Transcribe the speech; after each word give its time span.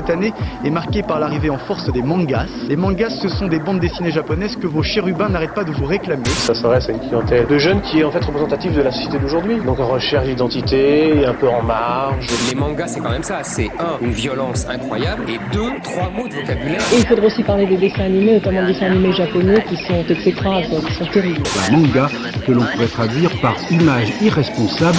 cette 0.00 0.08
année 0.10 0.32
est 0.64 0.70
marquée 0.70 1.02
par 1.02 1.20
l'arrivée 1.20 1.50
en 1.50 1.58
force 1.58 1.92
des 1.92 2.02
mangas. 2.02 2.46
Les 2.68 2.76
mangas, 2.76 3.10
ce 3.20 3.28
sont 3.28 3.48
des 3.48 3.58
bandes 3.58 3.80
dessinées 3.80 4.10
japonaises 4.10 4.56
que 4.56 4.66
vos 4.66 4.82
chérubins 4.82 5.28
n'arrêtent 5.28 5.52
pas 5.54 5.64
de 5.64 5.72
vous 5.72 5.84
réclamer. 5.84 6.24
Ça 6.24 6.54
s'adresse 6.54 6.88
à 6.88 6.92
une 6.92 7.00
clientèle 7.00 7.46
de 7.46 7.58
jeunes 7.58 7.82
qui 7.82 8.00
est 8.00 8.04
en 8.04 8.10
fait 8.10 8.24
représentative 8.24 8.74
de 8.74 8.80
la 8.80 8.90
société 8.90 9.18
d'aujourd'hui. 9.18 9.60
Donc 9.60 9.78
en 9.78 9.88
recherche 9.88 10.26
d'identité, 10.26 11.26
un 11.26 11.34
peu 11.34 11.48
en 11.48 11.62
marge. 11.62 12.26
Les 12.48 12.58
mangas, 12.58 12.88
c'est 12.88 13.00
quand 13.00 13.10
même 13.10 13.22
ça. 13.22 13.40
C'est 13.42 13.68
un, 13.78 13.98
une 14.00 14.12
violence 14.12 14.66
incroyable, 14.70 15.24
et 15.28 15.38
deux, 15.52 15.72
trois 15.82 16.08
mots 16.08 16.26
de 16.28 16.34
vocabulaire. 16.34 16.80
Et 16.94 17.00
il 17.00 17.06
faudrait 17.06 17.26
aussi 17.26 17.42
parler 17.42 17.66
des 17.66 17.76
dessins 17.76 18.04
animés, 18.04 18.34
notamment 18.34 18.66
des 18.66 18.72
dessins 18.72 18.86
animés 18.86 19.12
japonais 19.12 19.62
qui 19.68 19.76
sont 19.76 20.02
exécrables, 20.08 20.66
qui 20.86 20.94
sont 20.94 21.06
terribles. 21.06 21.42
Un 21.68 21.72
manga 21.76 22.08
que 22.46 22.52
l'on 22.52 22.64
pourrait 22.64 22.86
traduire 22.86 23.30
par 23.42 23.54
image 23.70 24.12
irresponsable. 24.22 24.98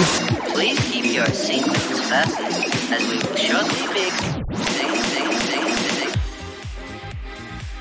Please 0.54 0.78
keep 0.92 1.12
your 1.12 1.26
seatbelts 1.26 2.00
fastened 2.08 2.70
as 2.92 3.02
we 3.10 3.18
will 3.18 3.36
shortly 3.36 3.88
begin. 3.92 4.31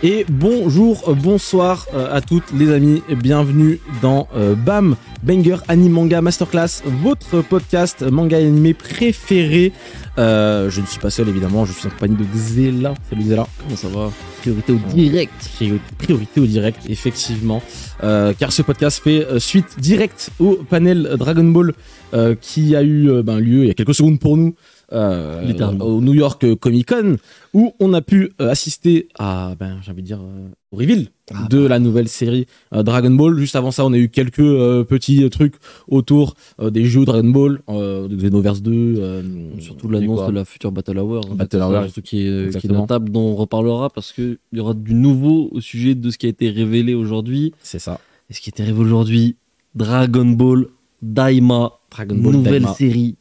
Et 0.04 0.26
bonjour, 0.28 1.14
bonsoir 1.16 1.86
euh, 1.94 2.12
à 2.12 2.22
toutes 2.22 2.52
les 2.54 2.72
amis, 2.72 3.04
bienvenue 3.08 3.80
dans 4.02 4.28
euh, 4.36 4.56
BAM, 4.56 4.96
Banger 5.24 5.58
Anime 5.68 5.92
Manga 5.92 6.22
Masterclass, 6.22 6.82
votre 7.04 7.42
podcast 7.42 8.02
manga 8.02 8.40
et 8.40 8.46
animé 8.48 8.74
préféré. 8.74 9.72
Euh, 10.18 10.70
je 10.70 10.82
ne 10.82 10.86
suis 10.88 11.00
pas 11.00 11.12
seul 11.12 11.30
évidemment, 11.30 11.66
je 11.66 11.74
suis 11.74 11.88
en 11.88 11.92
compagnie 11.92 12.16
de 12.16 12.24
Xela. 12.24 12.96
Salut 13.10 13.24
Xela, 13.24 13.48
comment 13.60 13.76
ça 13.76 13.88
va? 13.90 14.12
Priorité 14.42 14.74
au 14.74 14.78
direct. 14.96 15.32
Priorité 16.00 16.42
au 16.42 16.46
direct, 16.48 16.80
effectivement. 16.90 17.62
Euh, 18.04 18.34
car 18.38 18.52
ce 18.52 18.64
podcast 18.64 19.02
fait 19.04 19.24
euh, 19.26 19.38
suite 19.40 19.80
directe 19.80 20.32
au 20.40 20.56
panel 20.56 21.16
Dragon 21.20 21.44
Ball 21.44 21.74
euh, 22.16 22.34
qui 22.42 22.76
a 22.76 22.82
eu 22.82 23.10
euh, 23.12 23.22
ben, 23.22 23.40
lieu 23.40 23.64
il 23.64 23.68
y 23.68 23.72
a 23.72 23.76
quelques 23.76 23.94
secondes 23.96 24.20
pour 24.20 24.38
nous. 24.38 24.56
euh, 24.92 25.54
au 25.80 26.02
New 26.02 26.14
York 26.14 26.56
Comic 26.56 26.90
Con 26.90 27.16
où 27.54 27.74
on 27.80 27.94
a 27.94 28.02
pu 28.02 28.34
euh, 28.42 28.50
assister 28.50 29.08
à 29.18 29.54
ben 29.58 29.80
j'ai 29.82 29.92
envie 29.92 30.02
de 30.02 30.08
dire 30.08 30.20
euh, 30.22 30.50
reveal 30.72 31.08
Ah, 31.34 31.48
de 31.50 31.60
la 31.66 31.80
nouvelle 31.80 32.08
série 32.08 32.46
euh, 32.74 32.82
Dragon 32.84 33.12
Ball 33.12 33.38
juste 33.38 33.56
avant 33.56 33.72
ça 33.72 33.86
on 33.86 33.92
a 33.94 33.98
eu 33.98 34.10
quelques 34.10 34.40
euh, 34.40 34.84
petits 34.84 35.30
trucs 35.30 35.56
autour 35.90 36.36
euh, 36.62 36.70
des 36.70 36.86
jeux 36.86 37.04
Dragon 37.06 37.30
Ball 37.30 37.60
de 37.68 38.16
Xenoverse 38.16 38.62
2 38.62 38.72
euh, 38.72 39.22
Surtout 39.60 39.90
l'annonce 39.90 40.28
de 40.28 40.32
la 40.34 40.46
future 40.46 40.72
Battle 40.72 40.98
Hour. 41.00 41.30
en 41.32 41.36
Battle 41.36 41.58
fait, 41.58 41.64
Hour, 41.64 41.86
qui 42.04 42.26
est, 42.28 42.58
qui 42.60 42.68
est 42.68 42.72
notable, 42.72 43.10
dont 43.12 43.22
on 43.32 43.36
reparlera 43.36 43.90
parce 43.90 44.14
qu'il 44.14 44.38
y 44.54 44.60
aura 44.60 44.74
du 44.74 44.94
nouveau 44.94 45.50
au 45.52 45.60
sujet 45.62 45.94
de 45.96 46.10
ce 46.10 46.18
qui 46.18 46.26
a 46.26 46.30
été 46.30 46.50
révélé 46.50 46.94
aujourd'hui. 46.94 47.54
c'est 47.62 47.80
ça 47.80 48.00
Et 48.30 48.34
ce 48.34 48.40
qui 48.42 48.50
a 48.50 48.52
été 48.52 48.64
révélé 48.64 48.86
aujourd'hui, 48.86 49.36
Dragon 49.76 50.26
Ball 50.26 50.68
Daima, 51.02 51.74
Dragon 51.92 52.16
Ball 52.16 52.34
nouvelle 52.34 52.54
Daima. 52.62 52.74
série. 52.74 53.16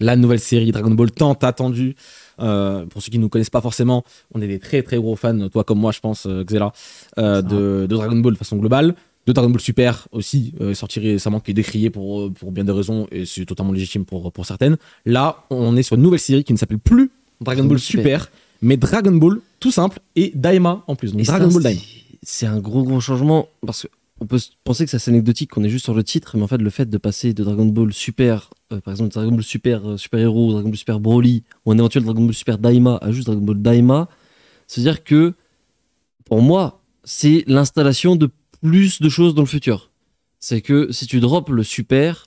la 0.00 0.16
nouvelle 0.16 0.40
série 0.40 0.72
Dragon 0.72 0.90
Ball 0.90 1.10
tant 1.10 1.34
attendue. 1.34 1.94
Euh, 2.40 2.84
pour 2.86 3.02
ceux 3.02 3.10
qui 3.10 3.18
ne 3.18 3.22
nous 3.22 3.28
connaissent 3.28 3.50
pas 3.50 3.60
forcément, 3.60 4.04
on 4.34 4.40
est 4.42 4.46
des 4.48 4.58
très 4.58 4.82
très 4.82 4.96
gros 4.98 5.16
fans, 5.16 5.48
toi 5.48 5.64
comme 5.64 5.78
moi 5.78 5.92
je 5.92 6.00
pense, 6.00 6.26
euh, 6.26 6.44
Xela, 6.44 6.72
euh, 7.18 7.40
de, 7.42 7.86
de 7.86 7.96
Dragon 7.96 8.16
Ball 8.16 8.34
de 8.34 8.38
façon 8.38 8.56
globale. 8.56 8.94
De 9.26 9.32
Dragon 9.32 9.50
Ball 9.50 9.60
Super 9.60 10.06
aussi, 10.12 10.54
sorti 10.74 11.00
récemment, 11.00 11.40
qui 11.40 11.50
est 11.50 11.54
décrié 11.54 11.90
pour, 11.90 12.32
pour 12.32 12.52
bien 12.52 12.62
des 12.62 12.70
raisons, 12.70 13.08
et 13.10 13.24
c'est 13.26 13.44
totalement 13.44 13.72
légitime 13.72 14.04
pour, 14.04 14.30
pour 14.30 14.46
certaines. 14.46 14.76
Là, 15.04 15.44
on 15.50 15.76
est 15.76 15.82
sur 15.82 15.96
une 15.96 16.02
nouvelle 16.02 16.20
série 16.20 16.44
qui 16.44 16.52
ne 16.52 16.58
s'appelle 16.58 16.78
plus 16.78 17.10
Dragon 17.40 17.64
Ball 17.64 17.80
Super, 17.80 18.30
mais 18.62 18.76
Dragon 18.76 19.10
Ball 19.10 19.40
tout 19.58 19.72
simple, 19.72 19.98
et 20.14 20.30
Daima 20.36 20.84
en 20.86 20.94
plus. 20.94 21.10
Donc 21.10 21.22
Et 21.22 21.24
Dragon 21.24 21.50
ça, 21.50 21.54
Ball 21.54 21.62
Daima. 21.64 21.80
c'est- 22.22 22.46
un 22.46 22.60
gros 22.60 22.84
gros 22.84 23.00
changement 23.00 23.48
parce 23.66 23.88
qu'on 24.18 24.26
peut 24.26 24.38
se- 24.38 24.50
penser 24.64 24.84
que 24.86 24.90
c'est 24.96 25.10
anecdotique, 25.10 25.50
qu'on 25.50 25.64
est 25.64 25.68
juste 25.68 25.84
sur 25.84 25.94
le 25.94 26.02
titre, 26.04 26.36
mais 26.36 26.42
en 26.42 26.46
fait 26.46 26.58
le 26.58 26.70
fait 26.70 26.88
de 26.88 26.98
passer 26.98 27.34
de 27.34 27.44
Dragon 27.44 27.66
Ball 27.66 27.92
Super, 27.92 28.50
euh, 28.72 28.80
par 28.80 28.92
exemple 28.92 29.12
Dragon 29.12 29.32
Ball 29.32 29.42
Super 29.42 29.90
euh, 29.90 29.96
Super 29.96 30.20
Hero, 30.20 30.52
Dragon 30.52 30.68
Ball 30.68 30.76
Super 30.76 31.00
Broly, 31.00 31.42
ou 31.64 31.72
un 31.72 31.78
éventuel 31.78 32.04
Dragon 32.04 32.22
Ball 32.24 32.34
Super 32.34 32.58
Daima 32.58 32.98
à 33.02 33.12
juste 33.12 33.26
Dragon 33.26 33.42
Ball 33.42 33.60
Daima, 33.60 34.08
c'est-à-dire 34.66 35.04
que 35.04 35.34
pour 36.24 36.40
moi 36.42 36.82
c'est 37.04 37.44
l'installation 37.46 38.16
de 38.16 38.30
plus 38.62 39.00
de 39.00 39.08
choses 39.08 39.34
dans 39.34 39.42
le 39.42 39.46
futur. 39.48 39.90
C'est 40.40 40.60
que 40.60 40.90
si 40.92 41.06
tu 41.06 41.20
drops 41.20 41.50
le 41.50 41.62
Super, 41.62 42.26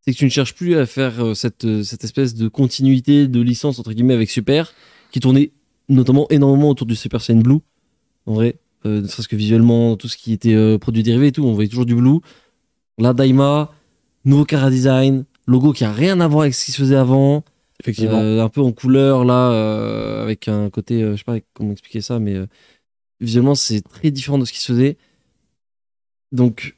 c'est 0.00 0.12
que 0.12 0.18
tu 0.18 0.24
ne 0.24 0.30
cherches 0.30 0.54
plus 0.54 0.76
à 0.76 0.86
faire 0.86 1.24
euh, 1.24 1.34
cette, 1.34 1.82
cette 1.82 2.04
espèce 2.04 2.34
de 2.34 2.48
continuité 2.48 3.26
de 3.28 3.40
licence 3.40 3.78
entre 3.78 3.92
guillemets 3.92 4.14
avec 4.14 4.30
Super, 4.30 4.72
qui 5.10 5.20
tournait 5.20 5.52
notamment 5.88 6.26
énormément 6.30 6.70
autour 6.70 6.86
du 6.86 6.94
Super 6.96 7.20
Saiyan 7.20 7.40
Blue, 7.40 7.58
en 8.26 8.34
vrai, 8.34 8.56
euh, 8.86 9.00
ne 9.02 9.06
serait-ce 9.06 9.28
que 9.28 9.36
visuellement, 9.36 9.96
tout 9.96 10.08
ce 10.08 10.16
qui 10.16 10.32
était 10.32 10.54
euh, 10.54 10.78
produit 10.78 11.02
dérivé 11.02 11.28
et 11.28 11.32
tout, 11.32 11.44
on 11.44 11.52
voyait 11.54 11.68
toujours 11.68 11.86
du 11.86 11.94
Blue. 11.94 12.18
Là, 12.98 13.12
Daima, 13.12 13.70
nouveau 14.24 14.44
cara 14.44 14.70
design, 14.70 15.24
logo 15.46 15.72
qui 15.72 15.84
a 15.84 15.92
rien 15.92 16.20
à 16.20 16.28
voir 16.28 16.42
avec 16.42 16.54
ce 16.54 16.64
qui 16.64 16.72
se 16.72 16.78
faisait 16.78 16.96
avant, 16.96 17.42
Effectivement. 17.80 18.18
euh, 18.20 18.42
un 18.42 18.48
peu 18.48 18.60
en 18.60 18.72
couleur 18.72 19.24
là, 19.24 19.50
euh, 19.50 20.22
avec 20.22 20.48
un 20.48 20.70
côté, 20.70 21.00
je 21.00 21.16
sais 21.16 21.24
pas 21.24 21.36
comment 21.54 21.72
expliquer 21.72 22.00
ça, 22.00 22.18
mais 22.18 22.36
visuellement 23.20 23.54
c'est 23.54 23.80
très 23.80 24.10
différent 24.10 24.38
de 24.38 24.44
ce 24.44 24.52
qui 24.52 24.60
se 24.60 24.72
faisait. 24.72 24.96
Donc 26.32 26.76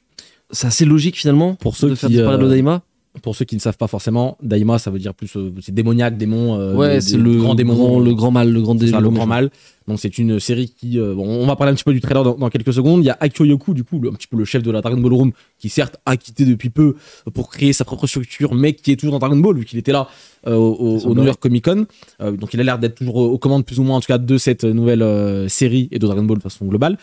c'est 0.51 0.67
assez 0.67 0.85
logique 0.85 1.17
finalement 1.17 1.55
Pour 1.55 1.75
ceux 1.75 1.89
de 1.89 1.95
faire 1.95 2.09
qui, 2.09 2.15
disparaître 2.15 2.41
euh, 2.43 2.47
le 2.47 2.49
Daima. 2.55 2.83
Pour 3.21 3.35
ceux 3.35 3.45
qui 3.45 3.55
ne 3.55 3.59
savent 3.61 3.77
pas 3.77 3.87
forcément, 3.87 4.37
Daima 4.43 4.77
ça 4.77 4.91
veut 4.91 4.99
dire 4.99 5.13
plus 5.13 5.35
c'est 5.61 5.73
démoniaque, 5.73 6.17
démon, 6.17 6.55
euh, 6.59 6.75
ouais, 6.75 7.01
c'est 7.01 7.17
le 7.17 7.37
grand 7.37 7.55
démon, 7.55 7.99
le 7.99 8.13
grand 8.13 8.31
mal, 8.31 8.51
le 8.51 8.61
grand, 8.61 8.75
dé- 8.75 8.87
ça, 8.91 8.99
le 8.99 9.09
grand 9.09 9.25
mal. 9.25 9.49
Donc 9.87 9.99
c'est 9.99 10.17
une 10.17 10.39
série 10.39 10.69
qui, 10.69 10.99
euh, 10.99 11.13
bon, 11.15 11.25
on 11.25 11.45
va 11.47 11.55
parler 11.55 11.71
un 11.71 11.75
petit 11.75 11.83
peu 11.85 11.93
du 11.93 12.01
trailer 12.01 12.23
dans, 12.23 12.35
dans 12.35 12.49
quelques 12.49 12.73
secondes. 12.73 13.01
Il 13.03 13.07
y 13.07 13.09
a 13.09 13.17
Akio 13.19 13.45
Yoku, 13.45 13.73
du 13.73 13.83
coup, 13.85 13.99
le- 13.99 14.09
un 14.09 14.13
petit 14.13 14.27
peu 14.27 14.35
le 14.37 14.43
chef 14.45 14.61
de 14.63 14.69
la 14.71 14.81
Dragon 14.81 14.99
Ball 14.99 15.13
Room, 15.13 15.31
qui 15.59 15.69
certes 15.69 15.97
a 16.05 16.17
quitté 16.17 16.43
depuis 16.45 16.69
peu 16.69 16.95
pour 17.33 17.49
créer 17.49 17.71
sa 17.73 17.85
propre 17.85 18.05
structure, 18.07 18.53
mais 18.53 18.73
qui 18.73 18.91
est 18.91 18.95
toujours 18.97 19.13
dans 19.13 19.19
Dragon 19.19 19.37
Ball, 19.37 19.57
vu 19.57 19.65
qu'il 19.65 19.79
était 19.79 19.93
là 19.93 20.07
euh, 20.45 20.55
au. 20.55 21.15
New 21.15 21.23
York 21.23 21.39
Comic 21.39 21.63
Con. 21.65 21.85
Euh, 22.21 22.31
donc 22.35 22.53
il 22.53 22.59
a 22.59 22.63
l'air 22.63 22.79
d'être 22.79 22.95
toujours 22.95 23.15
aux 23.15 23.37
commandes, 23.37 23.65
plus 23.65 23.79
ou 23.79 23.83
moins, 23.83 23.97
en 23.97 24.01
tout 24.01 24.07
cas, 24.07 24.17
de 24.17 24.37
cette 24.37 24.63
nouvelle 24.65 25.49
série 25.49 25.87
et 25.91 25.99
de 25.99 26.05
Dragon 26.05 26.23
Ball 26.23 26.37
de 26.37 26.43
façon 26.43 26.65
globale. 26.65 26.97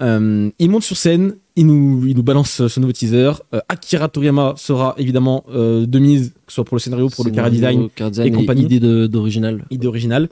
Il 0.00 0.70
monte 0.70 0.84
sur 0.84 0.96
scène, 0.96 1.34
il 1.56 1.66
nous, 1.66 2.06
il 2.06 2.14
nous 2.16 2.22
balance 2.22 2.66
ce 2.68 2.80
nouveau 2.80 2.92
teaser. 2.92 3.32
Akira 3.68 4.08
Toriyama 4.08 4.54
sera 4.56 4.94
évidemment 4.96 5.44
de 5.52 5.98
mise, 5.98 6.30
que 6.46 6.52
ce 6.52 6.54
soit 6.56 6.64
pour 6.64 6.76
le 6.76 6.80
scénario, 6.80 7.08
pour 7.08 7.24
le 7.24 7.32
Chara 7.34 7.50
design 7.50 7.88
et 8.26 8.30
compagnie. 8.30 8.62
idée 8.64 8.78
d'original. 9.08 9.64
idée 9.70 9.86
originale. 9.88 10.28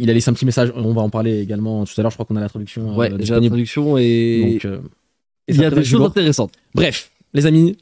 Il 0.00 0.08
a 0.08 0.14
laissé 0.14 0.30
un 0.30 0.32
petit 0.32 0.46
message, 0.46 0.72
on 0.74 0.92
va 0.94 1.02
en 1.02 1.10
parler 1.10 1.25
également 1.30 1.84
tout 1.84 1.92
à 1.98 2.02
l'heure, 2.02 2.10
je 2.10 2.16
crois 2.16 2.26
qu'on 2.26 2.36
a 2.36 2.40
la 2.40 2.48
traduction 2.48 2.92
euh, 2.92 2.96
ouais, 2.96 3.10
j'ai 3.20 3.34
la 3.34 3.40
traduction 3.48 3.98
et 3.98 4.52
Donc, 4.52 4.64
euh, 4.64 4.78
et 5.48 5.54
il 5.54 5.60
y 5.60 5.64
a 5.64 5.70
des 5.70 5.84
choses 5.84 6.02
intéressantes. 6.02 6.52
Bref, 6.74 7.10
les 7.32 7.46
amis, 7.46 7.76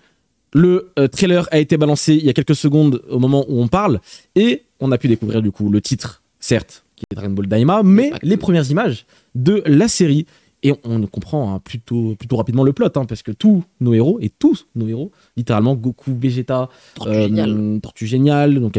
le 0.52 0.92
euh, 0.98 1.08
trailer 1.08 1.48
a 1.50 1.58
été 1.58 1.76
balancé 1.76 2.14
il 2.14 2.24
y 2.24 2.28
a 2.28 2.32
quelques 2.32 2.54
secondes 2.54 3.02
au 3.08 3.18
moment 3.18 3.44
où 3.48 3.60
on 3.60 3.68
parle, 3.68 4.00
et 4.34 4.62
on 4.80 4.92
a 4.92 4.98
pu 4.98 5.08
découvrir 5.08 5.42
du 5.42 5.50
coup 5.50 5.70
le 5.70 5.80
titre, 5.80 6.22
certes, 6.40 6.84
qui 6.96 7.04
est 7.10 7.14
Dragon 7.14 7.32
Ball 7.32 7.46
Daima, 7.46 7.82
mais 7.82 8.12
les 8.22 8.36
premières 8.36 8.70
images 8.70 9.06
de 9.34 9.62
la 9.66 9.88
série. 9.88 10.26
Et 10.66 10.72
on, 10.72 10.78
on 10.84 11.06
comprend 11.06 11.54
hein, 11.54 11.60
plutôt, 11.62 12.14
plutôt 12.14 12.36
rapidement 12.36 12.64
le 12.64 12.72
plot, 12.72 12.86
hein, 12.94 13.04
parce 13.04 13.22
que 13.22 13.32
tous 13.32 13.64
nos 13.80 13.92
héros, 13.92 14.18
et 14.22 14.30
tous 14.30 14.66
nos 14.74 14.88
héros, 14.88 15.12
littéralement 15.36 15.74
Goku, 15.74 16.16
Vegeta, 16.18 16.70
euh, 17.06 17.78
Tortue 17.80 18.06
Géniale, 18.06 18.58
donc 18.58 18.78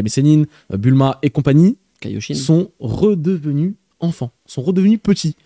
Bulma 0.70 1.18
et 1.22 1.30
compagnie, 1.30 1.76
Kaioshin. 2.00 2.34
sont 2.34 2.70
redevenus 2.80 3.74
enfants, 4.00 4.30
sont 4.46 4.62
redevenus 4.62 5.00
petits. 5.02 5.36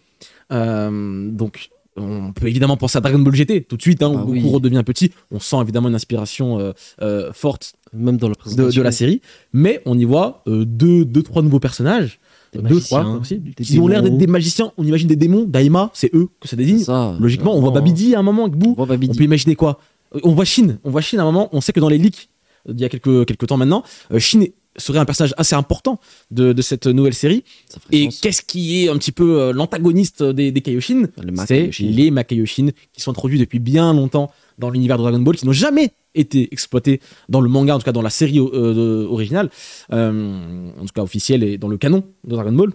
Euh, 0.52 1.30
donc, 1.30 1.70
on 1.96 2.32
peut 2.32 2.48
évidemment 2.48 2.76
penser 2.76 2.98
à 2.98 3.00
Dragon 3.00 3.18
Ball 3.18 3.34
GT 3.34 3.62
tout 3.64 3.76
de 3.76 3.82
suite, 3.82 4.02
hein, 4.02 4.10
où 4.10 4.16
Ah 4.16 4.20
Goku 4.20 4.32
oui. 4.32 4.50
redevient 4.50 4.82
petit. 4.84 5.12
On 5.30 5.40
sent 5.40 5.56
évidemment 5.60 5.88
une 5.88 5.94
inspiration 5.94 6.58
euh, 6.58 6.72
euh, 7.02 7.32
forte 7.32 7.74
même 7.92 8.16
dans 8.16 8.28
la 8.28 8.34
de, 8.34 8.82
la 8.82 8.92
série, 8.92 9.20
mais 9.52 9.82
on 9.84 9.98
y 9.98 10.04
voit 10.04 10.44
deux, 10.46 11.04
deux, 11.04 11.22
trois 11.22 11.42
nouveaux 11.42 11.58
personnages. 11.58 12.20
Des 12.52 12.60
deux, 12.60 12.80
trois 12.80 13.04
aussi, 13.04 13.40
qui 13.56 13.78
ont 13.78 13.88
l'air 13.88 14.02
d'être 14.02 14.16
des 14.16 14.26
magiciens. 14.26 14.72
On 14.76 14.84
imagine 14.84 15.08
des 15.08 15.16
démons. 15.16 15.44
Daima, 15.44 15.90
c'est 15.92 16.12
eux 16.14 16.28
que 16.40 16.48
ça 16.48 16.56
désigne. 16.56 16.78
Ça, 16.78 17.16
Logiquement, 17.18 17.56
on 17.56 17.60
voit 17.60 17.72
Babidi 17.72 18.14
à 18.14 18.20
un 18.20 18.22
moment 18.22 18.44
avec 18.44 18.56
Boo. 18.56 18.74
On 18.76 18.86
peut 18.86 19.24
imaginer 19.24 19.56
quoi? 19.56 19.80
On 20.22 20.32
voit 20.32 20.44
Shin. 20.44 20.78
On 20.84 20.90
voit 20.90 21.00
Shin 21.00 21.18
à 21.18 21.22
un 21.22 21.24
moment. 21.24 21.48
On 21.52 21.60
sait 21.60 21.72
que 21.72 21.80
dans 21.80 21.88
les 21.88 21.98
leaks 21.98 22.28
d'il 22.68 22.80
y 22.80 22.84
a 22.84 22.88
quelques, 22.88 23.26
quelques 23.26 23.46
temps 23.46 23.56
maintenant, 23.56 23.82
Shin 24.18 24.44
serait 24.80 24.98
un 24.98 25.04
personnage 25.04 25.34
assez 25.36 25.54
important 25.54 26.00
de, 26.30 26.52
de 26.52 26.62
cette 26.62 26.86
nouvelle 26.86 27.14
série. 27.14 27.44
Et 27.92 28.08
qu'est-ce 28.08 28.42
qui 28.42 28.84
est 28.84 28.88
un 28.88 28.96
petit 28.96 29.12
peu 29.12 29.40
euh, 29.40 29.52
l'antagoniste 29.52 30.22
des, 30.22 30.50
des 30.50 30.60
Kaioshin 30.60 31.08
C'est 31.46 31.70
les 31.80 32.10
Makaioshin 32.10 32.70
qui 32.92 33.00
sont 33.00 33.10
introduits 33.10 33.38
depuis 33.38 33.58
bien 33.58 33.92
longtemps 33.92 34.30
dans 34.58 34.70
l'univers 34.70 34.98
de 34.98 35.02
Dragon 35.02 35.18
Ball, 35.18 35.36
qui 35.36 35.46
n'ont 35.46 35.52
jamais 35.52 35.90
été 36.14 36.52
exploités 36.52 37.00
dans 37.28 37.40
le 37.40 37.48
manga, 37.48 37.74
en 37.74 37.78
tout 37.78 37.84
cas 37.84 37.92
dans 37.92 38.02
la 38.02 38.10
série 38.10 38.38
euh, 38.38 39.06
originale, 39.08 39.50
euh, 39.92 40.70
en 40.78 40.84
tout 40.84 40.92
cas 40.94 41.02
officielle 41.02 41.42
et 41.42 41.58
dans 41.58 41.68
le 41.68 41.78
canon 41.78 42.04
de 42.24 42.30
Dragon 42.30 42.52
Ball. 42.52 42.72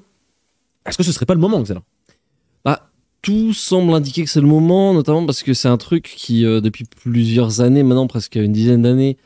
Est-ce 0.86 0.98
que 0.98 1.04
ce 1.04 1.12
serait 1.12 1.26
pas 1.26 1.34
le 1.34 1.40
moment, 1.40 1.62
Xela 1.62 1.82
Bah, 2.64 2.90
tout 3.22 3.54
semble 3.54 3.94
indiquer 3.94 4.24
que 4.24 4.30
c'est 4.30 4.42
le 4.42 4.48
moment, 4.48 4.94
notamment 4.94 5.26
parce 5.26 5.44
que 5.44 5.54
c'est 5.54 5.68
un 5.68 5.78
truc 5.78 6.14
qui, 6.16 6.46
euh, 6.46 6.62
depuis 6.62 6.86
plusieurs 6.86 7.62
années, 7.62 7.84
maintenant 7.84 8.08
presque 8.08 8.36
une 8.36 8.52
dizaine 8.52 8.82
d'années, 8.82 9.18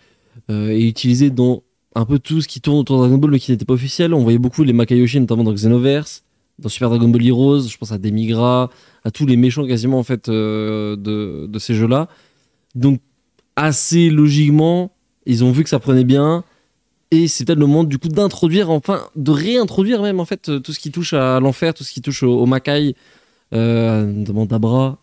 est 0.49 0.81
utilisé 0.81 1.29
dans 1.29 1.61
un 1.95 2.05
peu 2.05 2.19
tout 2.19 2.41
ce 2.41 2.47
qui 2.47 2.61
tourne 2.61 2.77
autour 2.77 2.97
de 2.97 3.01
Dragon 3.01 3.17
Ball, 3.17 3.31
mais 3.31 3.39
qui 3.39 3.51
n'était 3.51 3.65
pas 3.65 3.73
officiel. 3.73 4.13
On 4.13 4.23
voyait 4.23 4.37
beaucoup 4.37 4.63
les 4.63 4.73
Makayoshi, 4.73 5.19
notamment 5.19 5.43
dans 5.43 5.53
Xenoverse, 5.53 6.23
dans 6.59 6.69
Super 6.69 6.89
Dragon 6.89 7.07
Ball 7.07 7.25
Heroes, 7.25 7.61
je 7.67 7.77
pense 7.77 7.91
à 7.91 7.97
Demigra, 7.97 8.69
à 9.03 9.11
tous 9.11 9.25
les 9.25 9.37
méchants 9.37 9.65
quasiment 9.65 9.99
en 9.99 10.03
fait 10.03 10.29
euh, 10.29 10.95
de, 10.95 11.59
ces 11.59 11.73
jeux-là. 11.73 12.07
Donc, 12.75 13.01
assez 13.55 14.09
logiquement, 14.09 14.91
ils 15.25 15.43
ont 15.43 15.51
vu 15.51 15.63
que 15.63 15.69
ça 15.69 15.79
prenait 15.79 16.03
bien. 16.03 16.43
Et 17.11 17.27
c'est 17.27 17.43
peut-être 17.43 17.57
le 17.57 17.65
moment 17.65 17.83
du 17.83 17.97
coup 17.97 18.07
d'introduire, 18.07 18.69
enfin, 18.69 19.01
de 19.15 19.31
réintroduire 19.31 20.03
même 20.03 20.19
en 20.19 20.25
fait 20.25 20.49
euh, 20.49 20.59
tout 20.59 20.73
ce 20.73 20.79
qui 20.79 20.91
touche 20.91 21.13
à 21.13 21.39
l'enfer, 21.39 21.73
tout 21.73 21.83
ce 21.83 21.91
qui 21.91 22.01
touche 22.01 22.21
au, 22.21 22.39
au 22.39 22.45
Makai, 22.45 22.95
euh, 23.51 24.05
notamment 24.05 24.45
Dabra, 24.45 24.99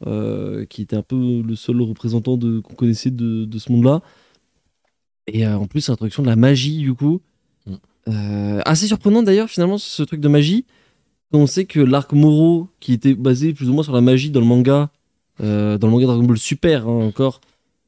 qui 0.71 0.83
était 0.83 0.95
un 0.95 1.03
peu 1.03 1.43
le 1.43 1.57
seul 1.57 1.83
représentant 1.83 2.39
qu'on 2.39 2.75
connaissait 2.77 3.11
de 3.11 3.59
ce 3.59 3.73
monde-là. 3.73 4.03
Et 5.27 5.47
euh, 5.47 5.57
en 5.57 5.67
plus, 5.67 5.89
l'introduction 5.89 6.23
de 6.23 6.29
la 6.29 6.37
magie, 6.37 6.79
du 6.79 6.95
coup. 6.95 7.21
Mm. 7.67 7.75
Euh, 8.09 8.63
assez 8.65 8.87
surprenant 8.87 9.23
d'ailleurs, 9.23 9.49
finalement, 9.49 9.79
ce 9.79 10.03
truc 10.03 10.21
de 10.21 10.29
magie. 10.29 10.65
Quand 11.33 11.39
on 11.39 11.47
sait 11.47 11.65
que 11.65 11.81
l'arc 11.81 12.13
Moro, 12.13 12.69
qui 12.81 12.93
était 12.93 13.15
basé 13.15 13.53
plus 13.53 13.69
ou 13.69 13.73
moins 13.73 13.83
sur 13.83 13.95
la 13.95 14.01
magie 14.01 14.31
dans 14.31 14.41
le 14.41 14.47
manga, 14.47 14.91
euh, 15.41 15.77
dans 15.77 15.89
le 15.89 15.93
manga 15.93 16.07
Dragon 16.07 16.23
Ball 16.23 16.39
Super 16.39 16.87
hein, 16.87 17.05
encore, 17.05 17.41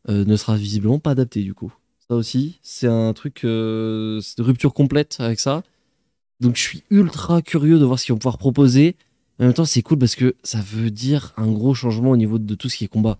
ne 0.08 0.37
sera 0.37 0.56
visiblement 0.56 0.99
pas 0.99 1.11
adapté 1.11 1.43
du 1.43 1.52
coup. 1.52 1.70
Ça 2.08 2.14
aussi, 2.14 2.58
c'est 2.62 2.87
un 2.87 3.12
truc, 3.12 3.40
c'est 3.40 3.46
de 4.38 4.43
rupture 4.43 4.73
complète 4.73 5.19
avec 5.20 5.38
ça. 5.38 5.62
Donc 6.40 6.56
je 6.56 6.62
suis 6.62 6.82
ultra 6.90 7.43
curieux 7.43 7.79
de 7.79 7.85
voir 7.85 7.99
ce 7.99 8.06
qu'ils 8.06 8.14
vont 8.14 8.19
pouvoir 8.19 8.38
proposer. 8.38 8.96
En 9.38 9.44
même 9.44 9.52
temps, 9.52 9.67
c'est 9.67 9.82
cool 9.82 9.99
parce 9.99 10.14
que 10.17 10.35
ça 10.43 10.61
veut 10.61 10.90
dire 10.90 11.35
un 11.37 11.50
gros 11.50 11.75
changement 11.75 12.11
au 12.11 12.17
niveau 12.17 12.38
de 12.38 12.55
tout 12.55 12.69
ce 12.69 12.76
qui 12.79 12.85
est 12.85 12.88
combat. 12.88 13.19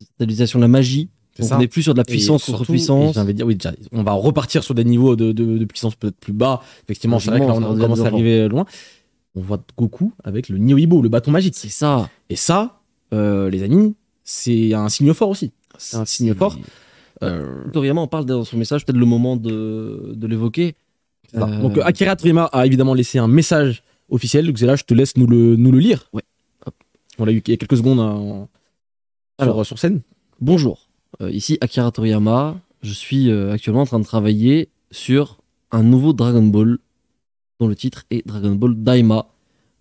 Stabilisation 0.00 0.58
de 0.58 0.64
la 0.64 0.68
magie. 0.68 1.10
On 1.40 1.58
n'est 1.58 1.66
plus 1.68 1.82
sur 1.82 1.94
de 1.94 1.98
la 1.98 2.04
puissance 2.04 2.44
contre 2.44 2.64
puissance. 2.64 3.16
envie 3.16 3.32
de 3.32 3.36
dire, 3.38 3.46
oui, 3.46 3.56
déjà, 3.56 3.72
on 3.92 4.02
va 4.02 4.12
repartir 4.12 4.62
sur 4.62 4.74
des 4.74 4.84
niveaux 4.84 5.16
de, 5.16 5.32
de- 5.32 5.56
de 5.58 5.64
puissance 5.64 5.94
peut-être 5.94 6.16
plus 6.16 6.32
bas. 6.34 6.60
Effectivement, 6.84 7.18
c'est 7.18 7.30
vrai 7.30 7.40
que 7.40 7.46
là, 7.46 7.54
on, 7.54 7.62
on 7.62 7.78
commence 7.78 8.00
à 8.00 8.06
arriver 8.06 8.48
loin. 8.48 8.66
On 9.34 9.40
voit 9.40 9.62
Goku 9.78 10.12
avec 10.24 10.48
le 10.50 10.58
Niohibo, 10.58 11.00
le 11.00 11.08
bâton 11.08 11.30
magique. 11.30 11.54
C'est 11.56 11.70
ça. 11.70 12.10
Et 12.28 12.36
ça, 12.36 12.80
euh, 13.14 13.48
les 13.48 13.62
amis, 13.62 13.94
c'est 14.24 14.74
un 14.74 14.88
signe 14.90 15.14
fort 15.14 15.30
aussi. 15.30 15.52
C'est 15.78 15.96
un 15.96 16.04
signe 16.04 16.34
fort. 16.34 16.58
Euh, 17.22 17.64
Toriyama 17.72 18.00
en 18.02 18.08
parle 18.08 18.26
dans 18.26 18.44
son 18.44 18.56
message, 18.58 18.84
peut-être 18.84 18.98
le 18.98 19.06
moment 19.06 19.36
de, 19.36 20.12
de 20.14 20.26
l'évoquer. 20.26 20.74
Euh, 21.34 21.62
Donc 21.62 21.78
euh, 21.78 21.82
Akira 21.84 22.14
Toriyama 22.14 22.44
a 22.52 22.66
évidemment 22.66 22.92
laissé 22.94 23.18
un 23.18 23.28
message 23.28 23.82
officiel. 24.10 24.46
Donc 24.46 24.58
c'est 24.58 24.66
là, 24.66 24.76
je 24.76 24.84
te 24.84 24.92
laisse 24.92 25.16
nous 25.16 25.26
le, 25.26 25.56
nous 25.56 25.72
le 25.72 25.78
lire. 25.78 26.10
Ouais. 26.12 26.22
Hop. 26.66 26.74
On 27.18 27.24
l'a 27.24 27.32
eu 27.32 27.42
il 27.46 27.50
y 27.50 27.54
a 27.54 27.56
quelques 27.56 27.78
secondes 27.78 28.00
en- 28.00 28.48
sur, 29.40 29.48
Alors. 29.48 29.64
sur 29.66 29.78
scène. 29.78 30.00
Bonjour, 30.40 30.88
ici 31.20 31.58
Akira 31.60 31.90
Toriyama. 31.90 32.60
Je 32.82 32.92
suis 32.92 33.30
euh, 33.30 33.52
actuellement 33.52 33.82
en 33.82 33.86
train 33.86 34.00
de 34.00 34.04
travailler 34.04 34.68
sur 34.90 35.38
un 35.70 35.82
nouveau 35.82 36.12
Dragon 36.12 36.42
Ball 36.42 36.78
dont 37.60 37.68
le 37.68 37.76
titre 37.76 38.04
est 38.10 38.26
Dragon 38.26 38.54
Ball 38.54 38.74
Daima. 38.76 39.28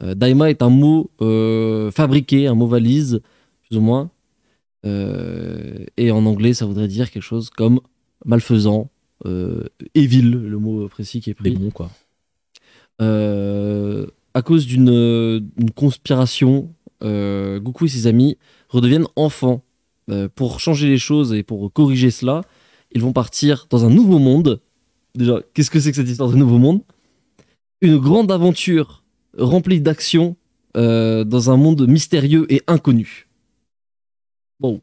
Euh, 0.04 0.14
Daima 0.14 0.50
est 0.50 0.62
un 0.62 0.70
mot 0.70 1.10
euh, 1.22 1.90
fabriqué, 1.92 2.48
un 2.48 2.54
mot 2.54 2.68
valise, 2.68 3.22
plus 3.68 3.78
ou 3.78 3.82
moins. 3.82 4.12
Euh, 4.86 5.86
et 5.98 6.12
en 6.12 6.26
anglais, 6.26 6.54
ça 6.54 6.66
voudrait 6.66 6.88
dire 6.88 7.12
quelque 7.12 7.24
chose 7.24 7.50
comme 7.50 7.82
malfaisant, 8.26 8.90
euh, 9.26 9.64
evil, 9.96 10.32
le 10.32 10.58
mot 10.58 10.88
précis 10.88 11.22
qui 11.22 11.32
est 11.32 11.36
pris. 11.36 11.52
bons, 11.52 11.72
quoi. 11.72 11.90
Euh, 13.02 14.06
à 14.34 14.42
cause 14.44 14.68
d'une 14.68 14.90
euh, 14.90 15.40
d'une 15.58 15.72
conspiration, 15.72 16.72
euh, 17.04 17.60
Goku 17.60 17.86
et 17.86 17.90
ses 17.90 18.06
amis 18.06 18.38
redeviennent 18.70 19.08
enfants. 19.16 19.64
Euh, 20.10 20.28
pour 20.34 20.60
changer 20.60 20.88
les 20.88 20.98
choses 20.98 21.32
et 21.34 21.44
pour 21.44 21.72
corriger 21.72 22.12
cela, 22.12 22.42
ils 22.92 23.02
vont 23.02 23.14
partir 23.14 23.68
dans 23.70 23.86
un 23.86 23.90
nouveau 23.90 24.20
monde. 24.20 24.60
Déjà, 25.16 25.40
qu'est-ce 25.54 25.70
que 25.70 25.80
c'est 25.80 25.92
que 25.92 25.98
cette 25.98 26.10
histoire 26.10 26.30
de 26.30 26.36
nouveau 26.36 26.58
monde? 26.58 26.82
Une 27.82 27.98
grande 27.98 28.32
aventure 28.32 29.04
remplie 29.38 29.80
d'actions 29.80 30.36
euh, 30.78 31.24
dans 31.24 31.52
un 31.52 31.58
monde 31.58 31.88
mystérieux 31.88 32.46
et 32.50 32.62
inconnu. 32.68 33.28
Bon, 34.60 34.82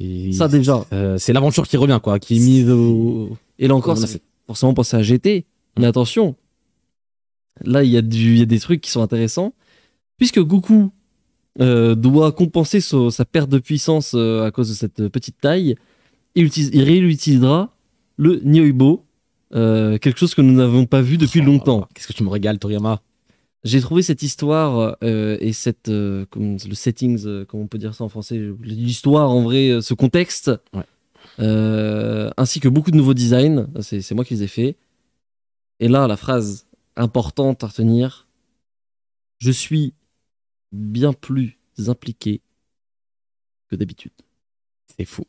Et 0.00 0.32
ça 0.32 0.48
déjà. 0.48 0.84
euh, 0.92 1.18
c'est 1.18 1.32
l'aventure 1.32 1.66
qui 1.66 1.76
revient, 1.76 2.00
quoi, 2.02 2.18
qui 2.18 2.36
est 2.36 2.40
mise 2.40 2.70
au. 2.70 3.36
Et 3.58 3.68
là 3.68 3.74
encore, 3.74 3.96
ça 3.98 4.06
fait 4.06 4.22
forcément 4.46 4.74
penser 4.74 4.96
à 4.96 5.02
GT. 5.02 5.44
Mais 5.78 5.86
attention, 5.86 6.36
là, 7.62 7.82
il 7.84 7.90
y, 7.90 7.94
y 7.94 8.42
a 8.42 8.46
des 8.46 8.60
trucs 8.60 8.80
qui 8.80 8.90
sont 8.90 9.02
intéressants. 9.02 9.54
Puisque 10.18 10.40
Goku 10.40 10.90
euh, 11.60 11.94
doit 11.94 12.32
compenser 12.32 12.80
so- 12.80 13.10
sa 13.10 13.24
perte 13.24 13.48
de 13.50 13.58
puissance 13.58 14.12
euh, 14.14 14.44
à 14.44 14.50
cause 14.50 14.68
de 14.68 14.74
cette 14.74 15.08
petite 15.08 15.40
taille, 15.40 15.76
il, 16.34 16.44
utilise- 16.44 16.70
il 16.72 16.82
réutilisera 16.82 17.74
le 18.16 18.40
Nioibo, 18.44 19.04
euh, 19.54 19.98
quelque 19.98 20.18
chose 20.18 20.34
que 20.34 20.42
nous 20.42 20.52
n'avons 20.54 20.86
pas 20.86 21.02
vu 21.02 21.16
depuis 21.18 21.40
Oh, 21.40 21.44
longtemps. 21.44 21.88
Qu'est-ce 21.94 22.08
que 22.08 22.12
tu 22.12 22.24
me 22.24 22.28
régales, 22.28 22.58
Toriyama? 22.58 23.00
J'ai 23.64 23.80
trouvé 23.80 24.02
cette 24.02 24.22
histoire 24.22 24.96
et 25.02 25.52
cette, 25.52 25.90
comme 26.30 26.56
le 26.68 26.74
settings, 26.74 27.44
comment 27.46 27.64
on 27.64 27.66
peut 27.66 27.78
dire 27.78 27.94
ça 27.94 28.04
en 28.04 28.08
français, 28.08 28.40
l'histoire 28.62 29.28
en 29.30 29.42
vrai, 29.42 29.78
ce 29.82 29.92
contexte, 29.92 30.52
Ouais. 30.72 30.84
ainsi 32.36 32.60
que 32.60 32.68
beaucoup 32.68 32.92
de 32.92 32.96
nouveaux 32.96 33.14
designs. 33.14 33.66
C'est 33.80 34.02
c'est 34.02 34.14
moi 34.14 34.24
qui 34.24 34.34
les 34.34 34.44
ai 34.44 34.46
faits. 34.46 34.76
Et 35.80 35.88
là, 35.88 36.06
la 36.06 36.16
phrase 36.16 36.66
importante 36.96 37.64
à 37.64 37.66
retenir 37.68 38.26
je 39.38 39.50
suis 39.50 39.92
bien 40.72 41.12
plus 41.12 41.58
impliqué 41.86 42.40
que 43.68 43.76
d'habitude. 43.76 44.12
C'est 44.96 45.04
fou. 45.04 45.24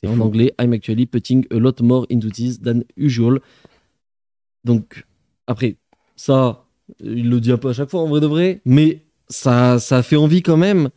C'est 0.00 0.08
En 0.08 0.14
fou. 0.16 0.22
anglais, 0.22 0.54
I'm 0.60 0.72
actually 0.72 1.06
putting 1.06 1.46
a 1.50 1.56
lot 1.56 1.80
more 1.82 2.06
into 2.10 2.30
this 2.30 2.60
than 2.60 2.80
usual. 2.96 3.40
Donc, 4.64 5.04
après, 5.46 5.76
ça, 6.16 6.64
il 7.00 7.30
le 7.30 7.40
dit 7.40 7.52
un 7.52 7.58
peu 7.58 7.68
à 7.70 7.72
chaque 7.72 7.90
fois 7.90 8.00
en 8.00 8.08
vrai 8.08 8.20
de 8.20 8.26
vrai, 8.26 8.60
mais 8.64 9.02
ça, 9.28 9.78
ça 9.78 10.02
fait 10.02 10.16
envie 10.16 10.42
quand 10.42 10.56
même. 10.56 10.90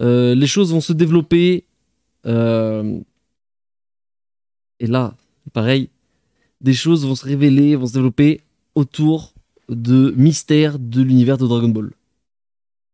Euh, 0.00 0.34
les 0.34 0.46
choses 0.46 0.72
vont 0.72 0.80
se 0.80 0.92
développer. 0.92 1.64
euh, 2.26 3.00
et 4.80 4.86
là, 4.86 5.16
pareil, 5.52 5.90
des 6.60 6.74
choses 6.74 7.06
vont 7.06 7.14
se 7.14 7.24
révéler, 7.24 7.76
vont 7.76 7.86
se 7.86 7.92
développer 7.92 8.40
autour 8.74 9.32
de 9.68 10.12
mystères 10.16 10.78
de 10.78 11.02
l'univers 11.02 11.38
de 11.38 11.46
Dragon 11.46 11.68
Ball. 11.68 11.92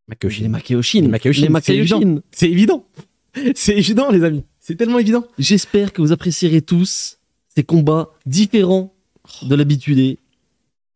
Les 0.08 0.48
Makeoshin. 0.48 1.02
Les 1.02 1.08
c'est 2.32 2.50
évident. 2.50 2.84
C'est 3.54 3.76
évident. 3.76 4.10
Les 4.10 4.24
amis. 4.24 4.42
C'est 4.58 4.74
tellement 4.74 4.98
évident. 4.98 5.24
J'espère 5.38 5.92
que 5.92 6.02
vous 6.02 6.12
apprécierez 6.12 6.62
tous 6.62 7.18
ces 7.54 7.62
combats 7.62 8.10
différents 8.26 8.94
de 9.42 9.54
l'habitude, 9.54 10.16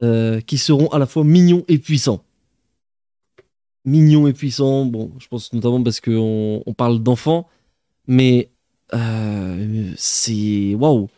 euh, 0.03 0.41
qui 0.41 0.59
seront 0.59 0.88
à 0.88 0.99
la 0.99 1.06
fois 1.06 1.25
mignons 1.25 1.64
et 1.69 1.79
puissants. 1.79 2.25
Mignons 3.85 4.26
et 4.26 4.32
puissants, 4.32 4.87
bon, 4.87 5.12
je 5.19 5.29
pense 5.29 5.53
notamment 5.53 5.82
parce 5.82 6.00
qu'on 6.00 6.62
on 6.65 6.75
parle 6.75 7.03
d'enfants, 7.03 7.49
mais 8.06 8.49
euh, 8.94 9.93
c'est 9.97 10.75
waouh, 10.75 11.08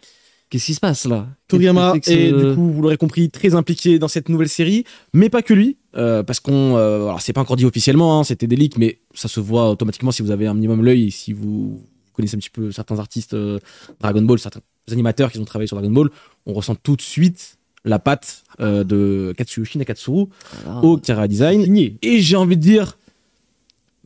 qu'est-ce 0.54 0.66
qui 0.66 0.74
se 0.74 0.80
passe 0.80 1.04
là? 1.06 1.26
Toriyama 1.48 1.94
est, 2.06 2.32
du 2.32 2.54
coup, 2.54 2.70
vous 2.70 2.80
l'aurez 2.80 2.96
compris, 2.96 3.28
très 3.28 3.56
impliqué 3.56 3.98
dans 3.98 4.06
cette 4.06 4.28
nouvelle 4.28 4.48
série, 4.48 4.84
mais 5.12 5.28
pas 5.28 5.42
que 5.42 5.52
lui, 5.52 5.78
euh, 5.96 6.22
parce 6.22 6.38
qu'on, 6.38 6.76
euh, 6.76 7.06
alors 7.06 7.20
c'est 7.20 7.32
pas 7.32 7.40
encore 7.40 7.56
dit 7.56 7.64
officiellement, 7.64 8.20
hein, 8.20 8.24
c'était 8.24 8.46
des 8.46 8.54
leaks, 8.54 8.78
mais 8.78 9.00
ça 9.14 9.26
se 9.26 9.40
voit 9.40 9.68
automatiquement 9.68 10.12
si 10.12 10.22
vous 10.22 10.30
avez 10.30 10.46
un 10.46 10.54
minimum 10.54 10.84
l'œil, 10.84 11.10
si 11.10 11.32
vous 11.32 11.82
connaissez 12.12 12.36
un 12.36 12.38
petit 12.38 12.50
peu 12.50 12.70
certains 12.70 13.00
artistes 13.00 13.34
euh, 13.34 13.58
Dragon 14.00 14.22
Ball, 14.22 14.38
certains 14.38 14.60
animateurs 14.92 15.32
qui 15.32 15.40
ont 15.40 15.44
travaillé 15.44 15.66
sur 15.66 15.76
Dragon 15.76 15.90
Ball, 15.90 16.10
on 16.46 16.52
ressent 16.52 16.76
tout 16.76 16.94
de 16.94 17.02
suite 17.02 17.58
la 17.84 17.98
patte 17.98 18.44
euh, 18.60 18.84
de 18.84 19.34
Katsuyoshi 19.36 19.78
Nakatsuru 19.78 20.26
Ah, 20.68 20.84
au 20.84 20.98
Kara 20.98 21.26
Design. 21.26 21.76
Et 22.00 22.20
j'ai 22.20 22.36
envie 22.36 22.56
de 22.56 22.62
dire, 22.62 22.96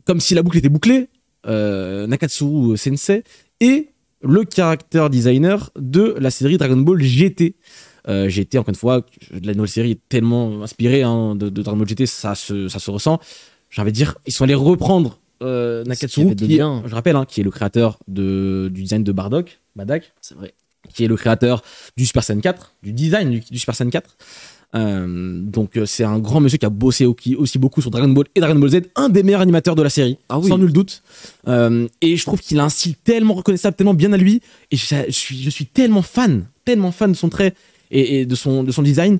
comme 0.05 0.19
si 0.19 0.33
la 0.33 0.41
boucle 0.41 0.57
était 0.57 0.69
bouclée, 0.69 1.09
Nakatsuru 1.45 2.75
Sensei 2.75 3.23
est 3.61 3.89
le 4.21 4.43
character 4.53 5.07
designer 5.09 5.71
de 5.77 6.15
la 6.19 6.31
série 6.31 6.57
Dragon 6.57 6.77
Ball 6.77 7.01
GT. 7.01 7.55
Euh, 8.07 8.29
GT, 8.29 8.57
encore 8.57 8.69
une 8.69 8.75
fois, 8.75 9.05
la 9.43 9.53
nouvelle 9.53 9.69
série 9.69 9.91
est 9.91 10.01
tellement 10.09 10.63
inspirée 10.63 11.03
hein, 11.03 11.35
de, 11.35 11.49
de 11.49 11.61
Dragon 11.61 11.77
Ball 11.77 11.87
GT, 11.87 12.05
ça 12.05 12.35
se, 12.35 12.67
ça 12.67 12.79
se 12.79 12.89
ressent. 12.91 13.19
J'ai 13.69 13.81
envie 13.81 13.91
de 13.91 13.95
dire, 13.95 14.15
ils 14.25 14.33
sont 14.33 14.43
allés 14.43 14.55
reprendre 14.55 15.19
euh, 15.41 15.83
avait 15.85 15.95
de 16.35 16.45
qui 16.45 16.55
est, 16.55 16.59
je 16.59 16.95
rappelle, 16.95 17.15
hein, 17.15 17.25
qui 17.25 17.41
est 17.41 17.43
le 17.43 17.51
créateur 17.51 17.99
de, 18.07 18.69
du 18.73 18.83
design 18.83 19.03
de 19.03 19.11
Bardock, 19.11 19.59
Badak, 19.75 20.13
c'est 20.21 20.35
vrai. 20.35 20.53
Qui 20.93 21.03
est 21.03 21.07
le 21.07 21.15
créateur 21.15 21.61
du 21.97 22.05
Super 22.05 22.23
Saiyan 22.23 22.41
4, 22.41 22.73
du 22.83 22.93
design 22.93 23.29
du, 23.31 23.39
du 23.39 23.59
Super 23.59 23.75
Saiyan 23.75 23.89
4. 23.89 24.17
Euh, 24.75 25.41
donc 25.41 25.77
euh, 25.77 25.85
c'est 25.87 26.03
un 26.03 26.19
grand 26.19 26.39
monsieur 26.41 26.59
qui 26.59 26.65
a 26.65 26.69
bossé 26.69 27.07
aussi 27.07 27.57
beaucoup 27.57 27.81
sur 27.81 27.89
Dragon 27.89 28.07
Ball 28.09 28.25
et 28.35 28.39
Dragon 28.39 28.59
Ball 28.59 28.69
Z, 28.69 28.81
un 28.95 29.09
des 29.09 29.23
meilleurs 29.23 29.41
animateurs 29.41 29.73
de 29.75 29.81
la 29.81 29.89
série, 29.89 30.17
Ah 30.29 30.37
oui. 30.39 30.47
sans 30.47 30.59
nul 30.59 30.71
doute. 30.71 31.01
Euh, 31.47 31.87
et 32.01 32.15
je 32.17 32.23
trouve 32.23 32.39
qu'il 32.39 32.59
a 32.59 32.63
un 32.65 32.69
style 32.69 32.95
tellement 32.95 33.33
reconnaissable, 33.33 33.75
tellement 33.75 33.95
bien 33.95 34.13
à 34.13 34.17
lui, 34.17 34.41
et 34.69 34.77
je, 34.77 34.85
je 35.07 35.11
suis, 35.11 35.41
je 35.41 35.49
suis 35.49 35.65
tellement 35.65 36.03
fan, 36.03 36.45
tellement 36.65 36.91
fan 36.91 37.11
de 37.13 37.17
son 37.17 37.29
trait 37.29 37.55
et, 37.89 38.19
et 38.21 38.25
de, 38.27 38.35
son, 38.35 38.63
de 38.63 38.71
son 38.71 38.83
design. 38.83 39.19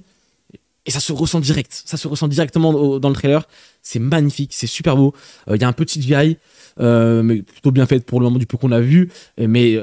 Et 0.85 0.91
ça 0.91 0.99
se 0.99 1.11
ressent 1.13 1.39
direct, 1.39 1.81
ça 1.85 1.97
se 1.97 2.07
ressent 2.07 2.27
directement 2.27 2.69
au- 2.69 2.99
dans 2.99 3.09
le 3.09 3.15
trailer. 3.15 3.47
C'est 3.81 3.99
magnifique, 3.99 4.51
c'est 4.53 4.67
super 4.67 4.95
beau. 4.95 5.13
Euh, 5.49 5.55
Il 5.55 5.61
y 5.61 5.65
a 5.65 5.67
un 5.67 5.73
petit 5.73 5.99
CGI, 5.99 6.37
mais 6.79 7.41
plutôt 7.41 7.71
bien 7.71 7.87
fait 7.87 7.99
pour 8.05 8.19
le 8.19 8.25
moment 8.25 8.37
du 8.39 8.45
peu 8.45 8.57
qu'on 8.57 8.71
a 8.71 8.79
vu, 8.81 9.09
mais 9.39 9.77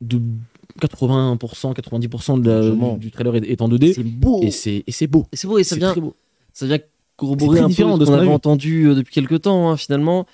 de 0.00 0.20
80%, 0.80 1.72
90% 1.74 2.38
de 2.40 2.48
la- 2.48 2.54
Largement. 2.60 2.94
du, 2.94 3.06
du 3.06 3.10
trailer 3.10 3.36
est, 3.36 3.50
est 3.50 3.62
en 3.62 3.68
2D. 3.68 3.92
C'est 3.94 4.02
beau. 4.02 4.40
Et 4.42 4.50
c'est 4.50 4.82
et 4.86 4.92
c'est 4.92 5.06
beau. 5.06 5.26
Et 5.32 5.36
c'est 5.36 5.46
beau 5.48 5.58
et 5.58 5.64
ça 5.64 5.76
vient, 5.76 5.92
très 5.92 6.00
beau. 6.00 6.14
ça 6.52 6.66
vient 6.66 6.76
C'est 6.78 6.88
corroborer 7.16 7.60
un 7.60 7.68
peu 7.68 7.72
ce 7.74 7.82
de 7.98 8.04
ce 8.04 8.10
qu'on 8.10 8.16
avait 8.16 8.26
vu. 8.26 8.32
entendu 8.32 8.84
euh, 8.88 8.94
depuis 8.94 9.12
quelques 9.14 9.42
temps, 9.42 9.70
hein, 9.70 9.76
finalement, 9.76 10.26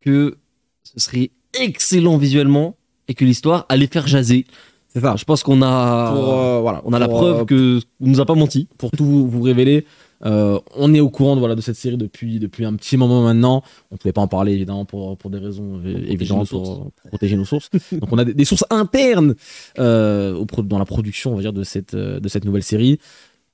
que 0.00 0.36
ce 0.84 1.00
serait 1.00 1.30
excellent 1.60 2.16
visuellement 2.18 2.76
et 3.08 3.14
que 3.14 3.24
l'histoire 3.24 3.66
allait 3.68 3.86
faire 3.86 4.06
jaser. 4.06 4.46
C'est 4.88 5.00
ça. 5.00 5.16
Je 5.16 5.24
pense 5.24 5.42
qu'on 5.42 5.60
a, 5.62 6.12
Pour, 6.14 6.32
euh, 6.34 6.60
voilà, 6.60 6.82
on 6.84 6.92
a 6.92 6.98
la 6.98 7.08
preuve 7.08 7.40
euh, 7.40 7.44
que 7.44 7.80
on 8.00 8.06
nous 8.08 8.20
a 8.20 8.24
pas 8.26 8.34
menti. 8.34 8.68
pour 8.78 8.90
tout 8.90 9.04
vous, 9.04 9.28
vous 9.28 9.42
révéler. 9.42 9.86
Euh, 10.24 10.58
on 10.74 10.94
est 10.94 11.00
au 11.00 11.10
courant 11.10 11.34
de, 11.34 11.40
voilà, 11.40 11.54
de 11.54 11.60
cette 11.60 11.76
série 11.76 11.96
depuis, 11.96 12.38
depuis 12.38 12.64
un 12.64 12.74
petit 12.74 12.96
moment 12.96 13.22
maintenant. 13.22 13.62
On 13.90 13.96
pouvait 13.96 14.12
pas 14.12 14.22
en 14.22 14.28
parler 14.28 14.52
évidemment 14.52 14.84
pour, 14.84 15.16
pour 15.18 15.30
des 15.30 15.38
raisons 15.38 15.80
euh, 15.84 16.04
évidentes, 16.08 16.48
pour, 16.48 16.90
pour 16.92 16.92
protéger 17.08 17.36
nos 17.36 17.44
sources. 17.44 17.70
Donc 17.92 18.12
on 18.12 18.18
a 18.18 18.24
des, 18.24 18.34
des 18.34 18.44
sources 18.44 18.64
internes 18.70 19.34
euh, 19.78 20.44
dans 20.64 20.78
la 20.78 20.86
production, 20.86 21.32
on 21.32 21.36
va 21.36 21.42
dire, 21.42 21.52
de 21.52 21.64
cette, 21.64 21.94
de 21.94 22.28
cette 22.28 22.44
nouvelle 22.44 22.62
série. 22.62 22.98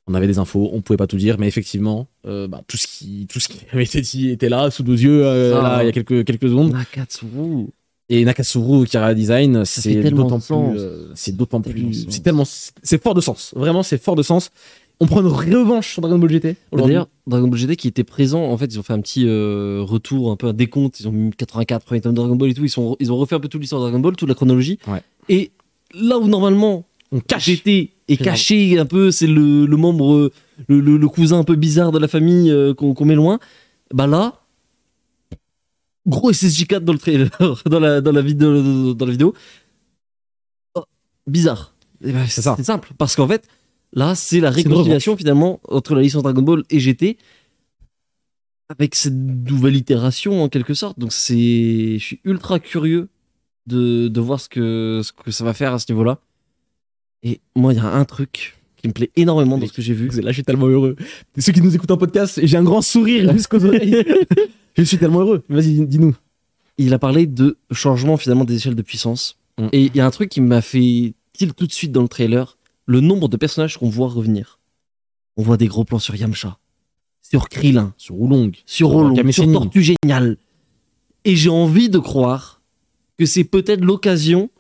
On 0.09 0.15
avait 0.15 0.27
des 0.27 0.39
infos, 0.39 0.69
on 0.73 0.81
pouvait 0.83 0.97
pas 0.97 1.07
tout 1.07 1.17
dire, 1.17 1.39
mais 1.39 1.47
effectivement, 1.47 2.09
euh, 2.27 2.49
bah, 2.49 2.63
tout 2.67 2.77
ce 2.77 2.87
qui, 2.87 3.27
tout 3.31 3.39
ce 3.39 3.49
qui 3.49 3.61
avait 3.73 3.85
été 3.85 4.01
dit 4.01 4.31
était 4.31 4.49
là 4.49 4.71
sous 4.71 4.83
nos 4.83 4.95
yeux 4.95 5.23
là, 5.23 5.83
il 5.83 5.87
y 5.87 5.89
a 5.89 5.93
quelques, 5.93 6.25
quelques 6.25 6.49
secondes. 6.49 6.73
Nakatsuru. 6.73 7.69
Et 8.09 8.25
Nakatsuru 8.25 8.85
Kira 8.87 9.15
Design, 9.15 9.65
c'est 9.65 9.95
d'autant 10.11 10.39
plus, 10.39 10.81
c'est 11.15 11.35
d'autant 11.35 11.61
plus, 11.61 12.07
c'est 12.11 12.23
tellement, 12.23 12.45
c'est 12.45 13.03
fort 13.03 13.15
de 13.15 13.21
sens. 13.21 13.55
Vraiment, 13.57 13.83
c'est 13.83 14.03
fort 14.03 14.17
de 14.17 14.23
sens. 14.23 14.51
On 15.03 15.07
prend 15.07 15.21
une 15.21 15.27
revanche 15.27 15.93
sur 15.93 16.01
Dragon 16.03 16.19
Ball 16.19 16.31
GT. 16.31 16.57
aujourd'hui. 16.71 16.95
D'ailleurs, 16.95 17.09
Dragon 17.27 17.49
Ball 17.49 17.59
GT 17.59 17.75
qui 17.77 17.89
était 17.89 18.05
présent, 18.05 18.45
en 18.45 18.57
fait, 18.57 18.67
ils 18.67 18.79
ont 18.79 18.83
fait 18.85 18.93
un 18.93 19.01
petit 19.01 19.25
euh, 19.27 19.81
retour, 19.83 20.31
un 20.31 20.37
peu 20.37 20.47
un 20.47 20.53
décompte. 20.53 21.01
Ils 21.01 21.09
ont 21.09 21.13
mis 21.13 21.31
84 21.33 21.85
premiers 21.85 22.01
tomes 22.01 22.13
de 22.13 22.17
Dragon 22.17 22.37
Ball 22.37 22.51
et 22.51 22.55
tout. 22.55 22.65
Ils, 22.65 22.69
sont, 22.71 22.97
ils 23.01 23.11
ont 23.11 23.17
refait 23.17 23.35
un 23.35 23.41
peu 23.41 23.49
toute 23.49 23.61
l'histoire 23.61 23.83
de 23.83 23.87
Dragon 23.89 23.99
Ball, 24.01 24.15
toute 24.15 24.29
la 24.29 24.35
chronologie. 24.35 24.79
Ouais. 24.87 25.03
Et 25.29 25.51
là 25.95 26.19
où 26.19 26.29
normalement 26.29 26.85
on 27.11 27.21
cache. 27.21 27.47
GT 27.47 27.91
est 28.09 28.17
caché 28.17 28.79
un 28.79 28.87
peu, 28.87 29.11
c'est 29.11 29.27
le, 29.27 29.67
le 29.67 29.77
membre, 29.77 30.31
le, 30.69 30.81
le- 30.81 30.97
le 30.97 31.09
cousin 31.09 31.39
un 31.41 31.45
peu 31.45 31.57
bizarre 31.57 31.91
de 31.93 31.99
la 31.99 32.09
famille 32.09 32.51
euh, 32.51 32.73
qu'on 32.75 33.05
met 33.05 33.15
loin. 33.17 33.39
Bah 33.93 34.07
là, 34.07 34.41
gros 36.07 36.33
SSJ4 36.33 36.81
dans 36.81 36.93
le 36.93 36.99
trailer, 36.99 37.29
dans 37.67 37.81
la, 37.81 38.01
dans 38.01 38.13
la 38.13 38.23
vidéo. 38.23 38.95
Dans 38.95 39.07
la 39.07 39.13
vidéo. 39.13 39.35
Oh, 40.75 40.85
bizarre. 41.27 41.75
Eh 42.05 42.13
ben, 42.13 42.27
C'est 42.29 42.43
ça. 42.43 42.55
C'est 42.57 42.65
simple. 42.65 42.93
Parce 42.99 43.15
qu'en 43.17 43.29
fait, 43.29 43.47
là, 43.93 44.15
c'est 44.15 44.41
la 44.41 44.51
réconciliation 44.51 45.17
finalement 45.17 45.61
entre 45.69 45.95
la 45.95 46.03
licence 46.03 46.23
Dragon 46.23 46.43
Ball 46.43 46.63
et 46.71 46.79
GT. 46.79 47.17
Avec 48.69 48.95
cette 48.95 49.13
nouvelle 49.13 49.77
itération 49.77 50.43
en 50.43 50.49
quelque 50.49 50.75
sorte. 50.75 50.99
Donc 50.99 51.13
c'est. 51.13 51.99
Je 51.99 52.05
suis 52.05 52.21
ultra 52.25 52.59
curieux 52.59 53.09
de, 53.67 54.09
de 54.09 54.21
voir 54.21 54.41
ce 54.41 54.49
que, 54.49 55.03
ce 55.05 55.13
que 55.13 55.31
ça 55.31 55.45
va 55.45 55.53
faire 55.53 55.75
à 55.75 55.79
ce 55.79 55.93
niveau-là. 55.93 56.21
Et 57.23 57.41
moi, 57.55 57.73
il 57.73 57.77
y 57.77 57.81
a 57.81 57.87
un 57.87 58.05
truc 58.05 58.57
qui 58.77 58.89
me 58.89 58.93
plaît 58.93 59.11
énormément 59.15 59.59
dans 59.59 59.67
ce 59.67 59.73
que 59.73 59.83
j'ai 59.83 59.95
vu. 59.95 60.09
Là, 60.21 60.31
je 60.31 60.35
suis 60.35 60.43
tellement 60.43 60.67
heureux. 60.67 60.97
Ceux 61.39 61.53
qui 61.53 61.61
nous 61.61 61.75
écoutent 61.75 61.91
en 61.91 61.97
podcast, 61.97 62.41
j'ai 62.43 62.57
un 62.57 62.65
grand 62.65 62.83
sourire 62.83 63.33
jusqu'aux 63.37 63.65
oreilles. 63.65 64.05
je 64.77 64.83
suis 64.83 64.99
tellement 64.99 65.21
heureux. 65.21 65.45
Vas-y, 65.49 65.87
dis-nous. 65.87 66.17
Il 66.79 66.93
a 66.95 66.99
parlé 66.99 67.27
de 67.27 67.59
changement 67.71 68.17
finalement 68.17 68.45
des 68.45 68.57
échelles 68.57 68.75
de 68.75 68.83
puissance. 68.83 69.39
Mm. 69.59 69.69
Et 69.73 69.83
il 69.83 69.97
y 69.97 70.01
a 70.01 70.07
un 70.07 70.11
truc 70.11 70.31
qui 70.31 70.41
m'a 70.41 70.63
fait 70.63 71.15
tilt 71.33 71.55
tout 71.55 71.67
de 71.67 71.73
suite 71.73 71.93
dans 71.93 72.03
le 72.03 72.09
trailer 72.09 72.57
le 72.93 73.01
nombre 73.01 73.29
de 73.29 73.37
personnages 73.39 73.79
qu'on 73.79 73.89
voit 73.89 74.09
revenir. 74.09 74.61
On 75.39 75.43
voit 75.43 75.57
des 75.57 75.67
gros 75.67 75.85
plans 75.85 75.99
sur 75.99 76.15
Yamcha, 76.15 76.59
sur 77.23 77.49
Krillin, 77.49 77.95
Sur 77.97 78.21
Oolong. 78.21 78.53
sur 78.67 79.15
Kame 79.15 79.33
sur. 79.33 79.51
Tortue 79.51 79.83
Génial. 79.83 80.37
Et 81.25 81.35
j'ai 81.35 81.49
envie 81.49 81.89
de 81.89 81.99
croire 81.99 82.61
que 83.19 83.25
c'est 83.25 83.45
peut-être 83.45 83.83
l'occasion 83.83 84.51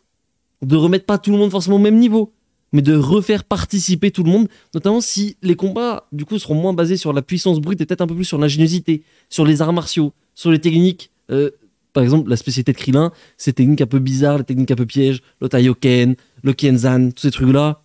de 0.62 0.76
remettre 0.76 1.04
pas 1.04 1.18
tout 1.18 1.30
le 1.30 1.36
monde 1.36 1.50
forcément 1.50 1.76
au 1.76 1.80
même 1.80 1.98
niveau, 1.98 2.32
mais 2.72 2.80
de 2.80 2.96
refaire 2.96 3.44
participer 3.44 4.10
tout 4.10 4.22
le 4.22 4.30
monde, 4.30 4.48
notamment 4.72 5.02
si 5.02 5.36
les 5.42 5.56
combats 5.56 6.06
du 6.12 6.24
coup 6.24 6.38
seront 6.38 6.54
moins 6.54 6.72
basés 6.72 6.96
sur 6.96 7.12
la 7.12 7.20
puissance 7.20 7.60
brute 7.60 7.80
et 7.82 7.86
peut-être 7.86 8.00
un 8.00 8.06
peu 8.06 8.14
plus 8.14 8.24
sur 8.24 8.38
l'ingéniosité, 8.38 9.02
sur 9.28 9.44
les 9.44 9.60
arts 9.60 9.74
martiaux, 9.74 10.14
sur 10.34 10.50
les 10.50 10.60
techniques. 10.60 11.10
Euh, 11.30 11.50
par 11.92 12.02
exemple, 12.02 12.30
la 12.30 12.36
spécialité 12.36 12.72
de 12.72 12.78
Krillin, 12.78 13.12
ces 13.36 13.52
techniques 13.52 13.82
un 13.82 13.86
peu 13.86 13.98
bizarres, 13.98 14.38
les 14.38 14.44
techniques 14.44 14.70
un 14.70 14.76
peu 14.76 14.86
pièges, 14.86 15.20
le 15.42 15.50
Taioken, 15.50 16.14
le 16.42 16.52
Kenzan, 16.54 17.10
tous 17.10 17.22
ces 17.22 17.30
trucs-là. 17.30 17.82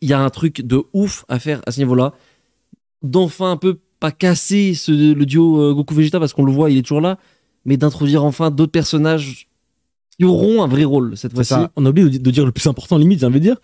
Il 0.00 0.08
y 0.08 0.12
a 0.12 0.20
un 0.20 0.30
truc 0.30 0.62
de 0.62 0.82
ouf 0.92 1.24
à 1.28 1.38
faire 1.38 1.60
à 1.66 1.72
ce 1.72 1.78
niveau-là. 1.80 2.14
D'enfin 3.02 3.50
un 3.50 3.56
peu 3.56 3.78
pas 3.98 4.10
casser 4.12 4.74
ce, 4.74 4.92
le 4.92 5.26
duo 5.26 5.60
euh, 5.60 5.74
Goku 5.74 5.94
Vegeta 5.94 6.18
parce 6.18 6.32
qu'on 6.32 6.44
le 6.44 6.52
voit, 6.52 6.70
il 6.70 6.78
est 6.78 6.82
toujours 6.82 7.02
là, 7.02 7.18
mais 7.66 7.76
d'introduire 7.76 8.24
enfin 8.24 8.50
d'autres 8.50 8.72
personnages 8.72 9.48
qui 10.16 10.24
auront 10.24 10.62
un 10.62 10.66
vrai 10.66 10.84
rôle 10.84 11.16
cette 11.16 11.34
fois-ci. 11.34 11.54
On 11.76 11.84
a 11.84 11.90
oublié 11.90 12.08
de, 12.08 12.18
de 12.18 12.30
dire 12.30 12.46
le 12.46 12.52
plus 12.52 12.66
important, 12.66 12.96
limite, 12.96 13.20
j'ai 13.20 13.26
envie 13.26 13.40
de 13.40 13.44
dire. 13.44 13.56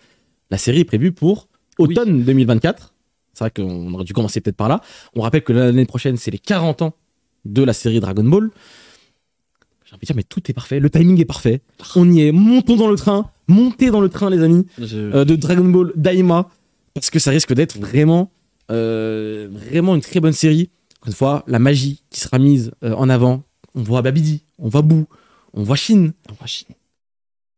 La 0.51 0.57
série 0.57 0.81
est 0.81 0.85
prévue 0.85 1.11
pour 1.11 1.47
automne 1.77 2.23
2024. 2.23 2.93
C'est 3.33 3.43
vrai 3.43 3.51
qu'on 3.51 3.93
aurait 3.93 4.03
dû 4.03 4.13
commencer 4.13 4.41
peut-être 4.41 4.55
par 4.55 4.67
là. 4.67 4.81
On 5.15 5.21
rappelle 5.21 5.43
que 5.43 5.53
l'année 5.53 5.85
prochaine, 5.85 6.17
c'est 6.17 6.31
les 6.31 6.39
40 6.39 6.81
ans 6.81 6.93
de 7.45 7.63
la 7.63 7.73
série 7.73 7.99
Dragon 7.99 8.23
Ball. 8.23 8.49
J'ai 9.85 9.93
envie 9.93 10.01
de 10.01 10.05
dire, 10.07 10.15
mais 10.15 10.23
tout 10.23 10.41
est 10.49 10.53
parfait. 10.53 10.79
Le 10.79 10.89
timing 10.89 11.19
est 11.21 11.25
parfait. 11.25 11.61
On 11.95 12.11
y 12.11 12.21
est. 12.21 12.31
Montons 12.31 12.75
dans 12.75 12.89
le 12.89 12.95
train. 12.95 13.29
Montez 13.47 13.89
dans 13.91 14.01
le 14.01 14.09
train, 14.09 14.29
les 14.29 14.41
amis. 14.43 14.65
Je- 14.79 14.97
euh, 14.97 15.25
de 15.25 15.35
Dragon 15.35 15.65
Ball 15.65 15.91
Daima 15.95 16.49
parce 16.93 17.09
que 17.09 17.19
ça 17.19 17.31
risque 17.31 17.53
d'être 17.53 17.77
vraiment 17.79 18.31
euh, 18.71 19.47
vraiment 19.51 19.95
une 19.95 20.01
très 20.01 20.19
bonne 20.19 20.33
série 20.33 20.69
encore 20.99 21.07
une 21.09 21.13
fois 21.13 21.43
la 21.47 21.59
magie 21.59 22.01
qui 22.09 22.19
sera 22.19 22.37
mise 22.39 22.71
euh, 22.83 22.93
en 22.95 23.07
avant 23.07 23.43
on 23.75 23.83
voit 23.83 24.01
Babidi 24.01 24.43
on 24.57 24.67
voit 24.67 24.81
Boo 24.81 25.05
on 25.53 25.63
voit 25.63 25.75
Shin 25.77 26.11
On 26.29 26.33
va 26.33 26.45
chier. 26.47 26.67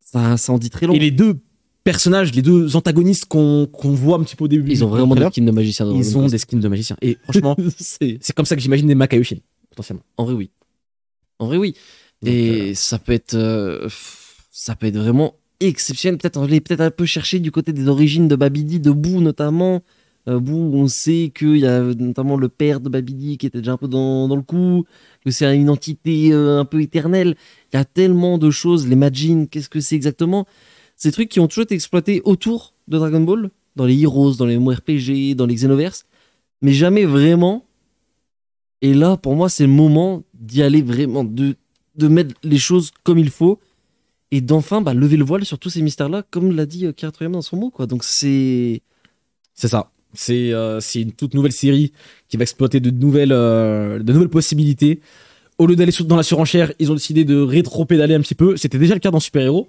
Ça, 0.06 0.38
ça 0.38 0.52
en 0.54 0.58
dit 0.60 0.70
très 0.70 0.86
long. 0.88 0.94
et 0.94 1.00
les 1.00 1.10
deux 1.12 1.38
personnages 1.84 2.34
les 2.34 2.42
deux 2.44 2.76
antagonistes 2.76 3.26
qu'on 3.26 3.68
voit 3.84 4.18
un 4.18 4.24
petit 4.24 4.36
peu 4.36 4.44
au 4.44 4.48
début 4.48 4.70
Ils 4.70 4.84
ont 4.84 4.88
vraiment 4.90 5.16
des 5.16 5.26
skins 5.28 5.46
de 5.46 5.52
magiciens. 5.52 5.86
dans 5.88 5.96
ils 5.96 6.18
ont 6.18 6.28
des 6.28 6.38
skins 6.38 6.60
de 6.60 6.68
magiciens 6.68 6.98
et 7.02 7.18
franchement 7.24 7.56
C'est- 7.80 8.20
comme 8.36 8.46
ça 8.46 8.56
que 8.56 8.62
j'imagine 8.62 8.86
des 8.88 8.96
Makaioshin 8.96 9.38
potentiellement 9.72 10.04
En 10.18 10.26
vrai, 10.26 10.34
oui. 10.36 10.52
En 11.40 11.48
vrai, 11.48 11.58
oui. 11.58 11.74
Donc, 12.22 12.34
Et 12.34 12.76
ça 12.76 13.00
peut 13.00 13.14
être, 13.14 13.34
euh, 13.36 13.88
ça 14.52 14.76
peut 14.76 14.88
être 14.88 14.98
vraiment 14.98 15.36
exceptionnel. 15.60 16.18
Peut-être, 16.18 16.38
on 16.38 16.46
l'est 16.46 16.62
peut-être 16.62 16.82
un 16.82 16.92
peu 16.92 17.06
cherché 17.06 17.40
du 17.40 17.52
côté 17.52 17.74
des 17.74 17.88
origines 17.88 18.28
de 18.28 18.36
Babidi, 18.36 18.80
de 18.80 18.92
Boo 18.92 19.22
notamment. 19.22 19.82
Euh, 20.28 20.40
Boo, 20.40 20.72
on 20.74 20.88
sait 20.88 21.32
qu'il 21.34 21.58
y 21.58 21.66
a 21.66 21.82
notamment 21.82 22.38
le 22.38 22.50
père 22.50 22.80
de 22.80 22.90
Babidi 22.90 23.38
qui 23.38 23.46
était 23.46 23.60
déjà 23.60 23.74
un 23.74 23.78
peu 23.78 23.88
dans, 23.88 24.28
dans 24.28 24.36
le 24.36 24.42
coup, 24.42 24.86
que 25.24 25.32
c'est 25.32 25.56
une 25.56 25.70
entité 25.70 26.32
euh, 26.32 26.60
un 26.60 26.66
peu 26.66 26.82
éternelle. 26.82 27.36
Il 27.72 27.78
y 27.78 27.80
a 27.80 27.86
tellement 27.86 28.38
de 28.38 28.52
choses. 28.52 28.88
Les 28.88 28.96
Majin, 28.96 29.46
qu'est-ce 29.50 29.70
que 29.70 29.80
c'est 29.80 29.96
exactement? 29.96 30.46
Ces 30.96 31.12
trucs 31.12 31.30
qui 31.30 31.40
ont 31.40 31.48
toujours 31.48 31.64
été 31.64 31.76
exploités 31.76 32.22
autour 32.26 32.74
de 32.88 32.98
Dragon 32.98 33.22
Ball, 33.22 33.50
dans 33.76 33.86
les 33.86 34.02
Heroes, 34.02 34.36
dans 34.36 34.46
les 34.46 34.58
MMORPG, 34.58 35.36
dans 35.36 35.46
les 35.46 35.56
Xenoverse, 35.56 36.06
mais 36.62 36.74
jamais 36.74 37.06
vraiment 37.06 37.66
et 38.82 38.94
là, 38.94 39.18
pour 39.18 39.36
moi, 39.36 39.50
c'est 39.50 39.66
le 39.66 39.72
moment 39.72 40.24
d'y 40.34 40.64
aller 40.64 40.82
vraiment, 40.82 41.24
de, 41.24 41.56
de 41.96 42.08
mettre 42.08 42.36
les 42.44 42.58
choses 42.58 42.92
comme 43.04 43.18
il 43.18 43.30
faut 43.30 43.60
et 44.32 44.42
d'enfin 44.42 44.82
bah, 44.82 44.94
lever 44.94 45.18
le 45.18 45.24
voile 45.26 45.46
sur 45.46 45.58
tous 45.60 45.70
ces 45.72 45.82
mystères-là, 45.82 46.24
comme 46.30 46.56
l'a 46.56 46.66
dit 46.66 46.86
euh, 46.86 46.92
Kira 46.92 47.12
Toriyama 47.12 47.34
dans 47.34 47.42
son 47.42 47.58
mot. 47.58 47.70
Quoi. 47.70 47.86
Donc 47.88 48.04
c'est. 48.04 48.82
C'est 49.54 49.68
ça. 49.68 49.92
C'est 50.14 50.54
euh, 50.54 50.80
une 50.96 51.12
toute 51.12 51.34
nouvelle 51.34 51.52
série 51.52 51.92
qui 52.28 52.38
va 52.38 52.44
exploiter 52.44 52.80
de 52.80 52.90
nouvelles, 52.90 53.32
euh, 53.32 54.00
de 54.00 54.14
nouvelles 54.14 54.30
possibilités. 54.30 55.02
Au 55.58 55.68
lieu 55.68 55.76
d'aller 55.76 55.92
dans 56.06 56.16
la 56.16 56.24
surenchère, 56.24 56.72
ils 56.80 56.90
ont 56.92 56.96
décidé 56.96 57.26
de 57.26 57.40
rétro-pédaler 57.40 58.16
un 58.16 58.22
petit 58.22 58.36
peu. 58.36 58.58
C'était 58.58 58.80
déjà 58.80 58.94
le 58.94 59.00
cas 59.00 59.12
dans 59.12 59.20
Super 59.20 59.44
Hero, 59.44 59.68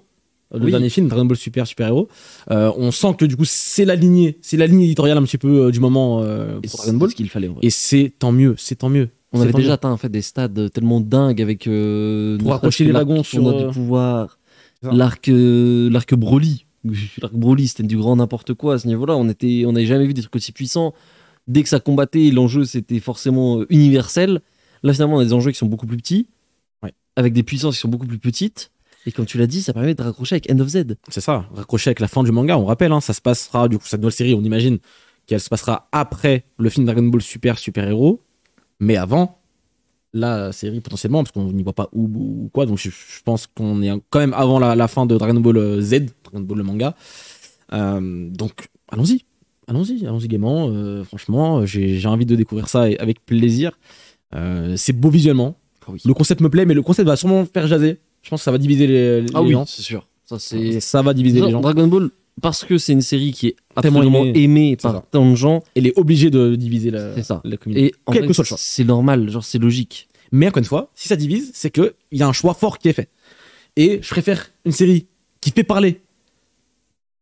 euh, 0.53 0.57
le 0.57 0.65
Oui. 0.65 0.71
dernier 0.71 0.89
film, 0.89 1.09
Dragon 1.09 1.25
Ball 1.25 1.37
Super 1.37 1.67
Super 1.67 1.89
Hero. 1.89 2.07
Euh, 2.49 2.71
on 2.77 2.91
sent 2.91 3.15
que 3.19 3.25
du 3.25 3.35
coup, 3.35 3.45
c'est 3.45 3.85
la 3.85 3.95
lignée, 3.95 4.37
c'est 4.41 4.57
la 4.57 4.67
ligne 4.67 4.81
éditoriale 4.81 5.17
un 5.17 5.23
petit 5.23 5.37
peu 5.37 5.71
du 5.71 5.79
moment 5.79 6.23
pour 6.63 6.77
Dragon 6.77 6.97
Ball. 6.97 7.09
ce 7.11 7.15
qu'il 7.15 7.29
fallait. 7.29 7.49
en 7.49 7.53
vrai. 7.53 7.65
Et 7.65 7.69
c'est 7.69 8.11
tant 8.17 8.31
mieux, 8.31 8.55
c'est 8.57 8.75
tant 8.77 8.89
mieux. 8.89 9.09
On 9.33 9.41
avait 9.41 9.53
déjà 9.53 9.67
mieux. 9.69 9.73
atteint 9.73 9.91
en 9.91 9.97
fait, 9.97 10.09
des 10.09 10.21
stades 10.21 10.71
tellement 10.71 11.01
dingues 11.01 11.41
avec. 11.41 11.65
Pour 12.39 12.53
accrocher 12.53 12.85
les 12.85 12.91
wagons 12.93 13.23
sur, 13.23 13.67
du 13.67 13.71
pouvoir. 13.71 14.39
L'arc 14.83 15.27
euh, 15.29 15.89
l'arc 15.89 16.13
Broly. 16.15 16.65
L'arc 17.21 17.33
Broly, 17.35 17.67
c'était 17.67 17.83
du 17.83 17.95
grand 17.97 18.15
n'importe 18.15 18.55
quoi 18.55 18.73
à 18.73 18.79
ce 18.79 18.87
niveau-là. 18.87 19.15
On 19.15 19.29
était, 19.29 19.65
on 19.67 19.73
n'avait 19.73 19.85
jamais 19.85 20.07
vu 20.07 20.15
des 20.15 20.21
trucs 20.23 20.35
aussi 20.37 20.51
puissants. 20.51 20.95
Dès 21.47 21.61
que 21.61 21.69
ça 21.69 21.79
combattait, 21.79 22.31
l'enjeu 22.31 22.65
c'était 22.65 22.99
forcément 22.99 23.59
euh, 23.59 23.67
universel. 23.69 24.41
Là, 24.81 24.91
finalement, 24.93 25.17
on 25.17 25.19
a 25.19 25.23
des 25.23 25.33
enjeux 25.33 25.51
qui 25.51 25.59
sont 25.59 25.67
beaucoup 25.67 25.85
plus 25.85 25.97
petits, 25.97 26.27
Ouais. 26.81 26.93
avec 27.15 27.33
des 27.33 27.43
puissances 27.43 27.75
qui 27.75 27.81
sont 27.81 27.87
beaucoup 27.87 28.07
plus 28.07 28.17
petites. 28.17 28.71
Et 29.05 29.11
comme 29.11 29.25
tu 29.27 29.37
l'as 29.37 29.45
dit, 29.47 29.61
ça 29.61 29.73
permet 29.73 29.93
de 29.93 30.01
raccrocher 30.01 30.35
avec 30.35 30.51
End 30.51 30.59
of 30.59 30.67
Z. 30.69 30.95
C'est 31.09 31.21
ça, 31.21 31.45
raccroché 31.53 31.89
avec 31.89 31.99
la 31.99 32.07
fin 32.07 32.23
du 32.23 32.31
manga, 32.31 32.57
on 32.57 32.65
rappelle, 32.65 32.91
hein, 32.91 33.01
ça 33.01 33.13
se 33.13 33.21
passera, 33.21 33.67
du 33.67 33.77
coup, 33.77 33.85
cette 33.87 34.01
nouvelle 34.01 34.13
série, 34.13 34.33
on 34.33 34.43
imagine 34.43 34.79
qu'elle 35.27 35.39
se 35.39 35.49
passera 35.49 35.87
après 35.91 36.45
le 36.57 36.69
film 36.69 36.85
Dragon 36.87 37.03
Ball 37.03 37.21
Super 37.21 37.59
Super 37.59 37.87
Héros, 37.87 38.21
mais 38.79 38.97
avant 38.97 39.40
la 40.13 40.51
série 40.51 40.81
potentiellement, 40.81 41.23
parce 41.23 41.31
qu'on 41.31 41.51
n'y 41.53 41.63
voit 41.63 41.73
pas 41.73 41.89
où 41.93 42.03
ou 42.45 42.49
quoi, 42.53 42.65
donc 42.65 42.77
je, 42.77 42.89
je 42.89 43.21
pense 43.23 43.47
qu'on 43.47 43.81
est 43.81 43.91
quand 44.09 44.19
même 44.19 44.33
avant 44.33 44.59
la, 44.59 44.75
la 44.75 44.87
fin 44.87 45.05
de 45.05 45.15
Dragon 45.17 45.39
Ball 45.39 45.57
euh, 45.57 45.81
Z, 45.81 46.07
Dragon 46.23 46.41
Ball 46.41 46.57
le 46.57 46.63
manga. 46.63 46.95
Euh, 47.73 48.29
donc 48.29 48.67
allons-y, 48.89 49.23
allons-y, 49.67 50.05
allons-y 50.05 50.27
gaiement. 50.27 50.67
euh, 50.69 51.03
franchement, 51.03 51.65
j'ai 51.65 52.05
envie 52.07 52.25
de 52.25 52.35
découvrir 52.35 52.67
ça 52.67 52.89
et- 52.89 52.97
avec 52.99 53.25
plaisir. 53.25 53.71
Euh, 54.35 54.75
c'est 54.77 54.93
beau 54.93 55.09
visuellement, 55.09 55.55
Ah 55.87 55.91
oui. 55.91 56.01
le 56.05 56.13
concept 56.13 56.41
me 56.41 56.49
plaît, 56.49 56.65
mais 56.65 56.73
le 56.73 56.81
concept 56.81 57.07
va 57.07 57.15
sûrement 57.15 57.45
faire 57.45 57.67
jaser. 57.67 57.99
Je 58.21 58.29
pense 58.29 58.41
que 58.41 58.43
ça 58.45 58.51
va 58.51 58.57
diviser 58.57 58.87
les, 58.87 59.21
les 59.21 59.27
Ah 59.33 59.41
oui, 59.41 59.51
gens. 59.51 59.65
c'est 59.65 59.81
sûr. 59.81 60.07
Ça 60.79 61.01
va 61.01 61.13
diviser 61.13 61.41
les 61.41 61.51
gens. 61.51 61.59
Dragon 61.61 61.87
Ball, 61.87 62.09
parce 62.41 62.63
que 62.65 62.77
c'est 62.77 62.93
une 62.93 63.01
série 63.01 63.31
qui 63.31 63.47
est 63.47 63.55
Tellement 63.81 63.99
absolument 63.99 64.25
aimée. 64.25 64.75
par 64.75 64.91
ça. 64.93 65.05
tant 65.11 65.29
de 65.29 65.35
gens. 65.35 65.63
Elle 65.75 65.87
est 65.87 65.97
obligée 65.97 66.29
de 66.29 66.55
diviser 66.55 66.91
la, 66.91 67.15
C'est 67.15 67.23
ça. 67.23 67.41
la 67.43 67.57
communauté. 67.57 67.87
Et 67.87 67.93
en 68.05 68.11
Quel 68.11 68.21
vrai, 68.23 68.27
que 68.27 68.33
soit 68.33 68.43
le 68.43 68.47
choix. 68.47 68.57
c'est 68.59 68.83
normal, 68.83 69.29
genre 69.29 69.43
c'est 69.43 69.59
logique. 69.59 70.07
Mais 70.31 70.47
encore 70.47 70.59
une 70.59 70.65
fois, 70.65 70.89
si 70.95 71.07
ça 71.07 71.15
divise, 71.15 71.51
c'est 71.53 71.69
qu'il 71.71 71.93
y 72.11 72.21
a 72.23 72.27
un 72.27 72.33
choix 72.33 72.53
fort 72.53 72.77
qui 72.79 72.89
est 72.89 72.93
fait. 72.93 73.09
Et 73.75 73.99
je 74.01 74.09
préfère 74.09 74.51
une 74.65 74.71
série 74.71 75.07
qui 75.39 75.51
fait 75.51 75.63
parler 75.63 76.01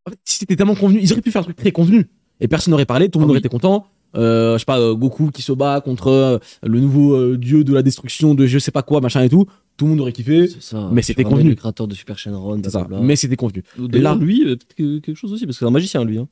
En 0.07 0.11
fait, 0.11 0.19
c'était 0.25 0.55
tellement 0.55 0.75
convenu. 0.75 0.99
Ils 1.01 1.11
auraient 1.11 1.21
pu 1.21 1.31
faire 1.31 1.41
un 1.41 1.43
truc 1.45 1.57
très 1.57 1.71
convenu. 1.71 2.07
Et 2.39 2.47
personne 2.47 2.71
n'aurait 2.71 2.85
parlé, 2.85 3.09
tout 3.09 3.19
le 3.19 3.23
monde 3.23 3.29
Ah 3.29 3.33
aurait 3.33 3.39
été 3.39 3.49
content. 3.49 3.85
Euh, 4.15 4.53
je 4.53 4.59
sais 4.59 4.65
pas, 4.65 4.79
euh, 4.79 4.95
Goku 4.95 5.29
qui 5.29 5.41
se 5.43 5.51
bat 5.51 5.81
contre 5.81 6.07
euh, 6.07 6.39
le 6.63 6.79
nouveau 6.79 7.35
dieu 7.35 7.63
de 7.63 7.73
la 7.73 7.83
destruction 7.83 8.33
de 8.33 8.47
je 8.47 8.57
sais 8.57 8.71
pas 8.71 8.81
quoi, 8.81 9.01
machin 9.01 9.21
et 9.23 9.29
tout. 9.29 9.45
Tout 9.79 9.85
le 9.85 9.91
monde 9.91 10.01
aurait 10.01 10.11
kiffé. 10.11 10.47
Ça. 10.59 10.89
mais 10.91 11.01
c'était 11.01 11.23
convenu. 11.23 11.49
Le 11.49 11.55
créateur 11.55 11.87
de 11.87 11.95
Super 11.95 12.19
Shenron, 12.19 12.61
ça. 12.67 12.87
Mais 13.01 13.15
c'était 13.15 13.35
convenu. 13.37 13.63
Là- 13.77 14.13
lui, 14.15 14.41
euh, 14.43 14.55
peut-être 14.57 14.75
que- 14.75 14.99
quelque 14.99 15.15
chose 15.15 15.31
aussi, 15.33 15.45
parce 15.45 15.57
que 15.57 15.59
c'est 15.65 15.67
un 15.67 15.71
magicien, 15.71 16.03
lui. 16.03 16.17
Hein. 16.19 16.27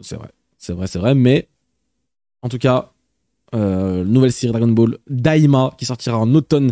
C'est 0.00 0.14
vrai. 0.16 0.28
C'est 0.56 0.72
vrai, 0.72 0.86
c'est 0.86 0.98
vrai. 1.00 1.14
Mais 1.14 1.48
en 2.42 2.48
tout 2.48 2.58
cas, 2.58 2.92
euh, 3.54 4.04
nouvelle 4.04 4.30
série 4.32 4.52
Dragon 4.52 4.68
Ball 4.68 4.98
Daima 5.10 5.74
qui 5.78 5.84
sortira 5.84 6.16
en 6.18 6.32
automne 6.34 6.70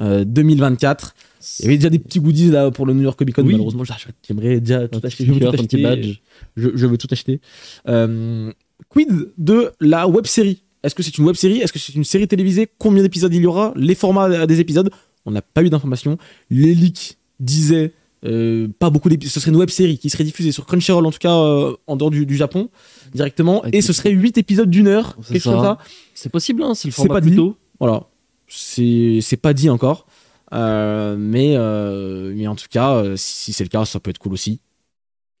euh, 0.00 0.24
2024. 0.24 1.14
Il 1.58 1.64
y 1.64 1.68
avait 1.68 1.76
déjà 1.76 1.90
des 1.90 1.98
petits 1.98 2.20
goodies 2.20 2.50
là 2.50 2.70
pour 2.70 2.86
le 2.86 2.94
New 2.94 3.02
York 3.02 3.18
Comic 3.18 3.34
Con. 3.34 3.42
Oui. 3.42 3.52
Malheureusement, 3.52 3.84
j'aimerais 4.26 4.60
déjà 4.60 4.88
tout 4.88 5.00
acheter. 5.02 5.24
petit 5.24 5.26
Je 5.26 5.32
veux 5.32 5.40
tout 5.40 5.50
t-shirt, 5.50 5.60
un 5.60 5.64
petit 5.66 5.84
acheter. 5.86 6.02
badge. 6.02 6.20
Je, 6.56 6.68
je 6.74 6.86
veux 6.86 6.96
tout 6.96 7.08
acheter. 7.10 7.40
Euh, 7.88 8.50
quid 8.88 9.08
de 9.36 9.72
la 9.80 10.08
web 10.08 10.24
série? 10.26 10.62
Est-ce 10.82 10.94
que 10.94 11.02
c'est 11.02 11.16
une 11.18 11.24
web 11.26 11.36
série? 11.36 11.58
Est-ce 11.58 11.72
que 11.74 11.78
c'est 11.78 11.94
une 11.94 12.04
série 12.04 12.26
télévisée? 12.26 12.66
Combien 12.78 13.02
d'épisodes 13.02 13.34
il 13.34 13.42
y 13.42 13.46
aura? 13.46 13.74
Les 13.76 13.94
formats 13.94 14.46
des 14.46 14.60
épisodes? 14.60 14.90
On 15.30 15.32
n'a 15.32 15.42
pas 15.42 15.62
eu 15.62 15.70
d'informations. 15.70 16.18
Les 16.50 16.74
leaks 16.74 17.16
disaient 17.38 17.92
euh, 18.24 18.68
pas 18.78 18.90
beaucoup 18.90 19.08
d'épisodes. 19.08 19.32
Ce 19.32 19.40
serait 19.40 19.50
une 19.50 19.56
web 19.56 19.70
série 19.70 19.96
qui 19.98 20.10
serait 20.10 20.24
diffusée 20.24 20.52
sur 20.52 20.66
Crunchyroll, 20.66 21.06
en 21.06 21.10
tout 21.10 21.18
cas 21.18 21.34
euh, 21.34 21.74
en 21.86 21.96
dehors 21.96 22.10
du, 22.10 22.26
du 22.26 22.36
Japon, 22.36 22.68
directement. 23.14 23.62
Avec 23.62 23.74
Et 23.74 23.80
ce 23.80 23.92
serait 23.92 24.10
8 24.10 24.36
épisodes 24.38 24.68
d'une 24.68 24.88
heure, 24.88 25.16
C'est 25.22 25.34
quelque 25.34 25.42
chose 25.42 25.54
comme 25.54 25.64
ça. 25.64 25.78
ça. 25.80 25.90
C'est 26.14 26.28
possible, 26.28 26.62
hein, 26.62 26.74
c'est 26.74 26.88
le 26.88 26.92
format 26.92 27.14
pas 27.14 27.20
plus 27.20 27.30
dit. 27.30 27.52
Voilà. 27.78 28.04
C'est 28.48 29.38
pas 29.40 29.54
dit 29.54 29.70
encore. 29.70 30.06
Euh, 30.52 31.16
mais, 31.16 31.54
euh, 31.54 32.32
mais 32.34 32.46
en 32.48 32.56
tout 32.56 32.66
cas, 32.68 33.16
si, 33.16 33.44
si 33.44 33.52
c'est 33.52 33.64
le 33.64 33.68
cas, 33.68 33.84
ça 33.84 34.00
peut 34.00 34.10
être 34.10 34.18
cool 34.18 34.32
aussi. 34.32 34.60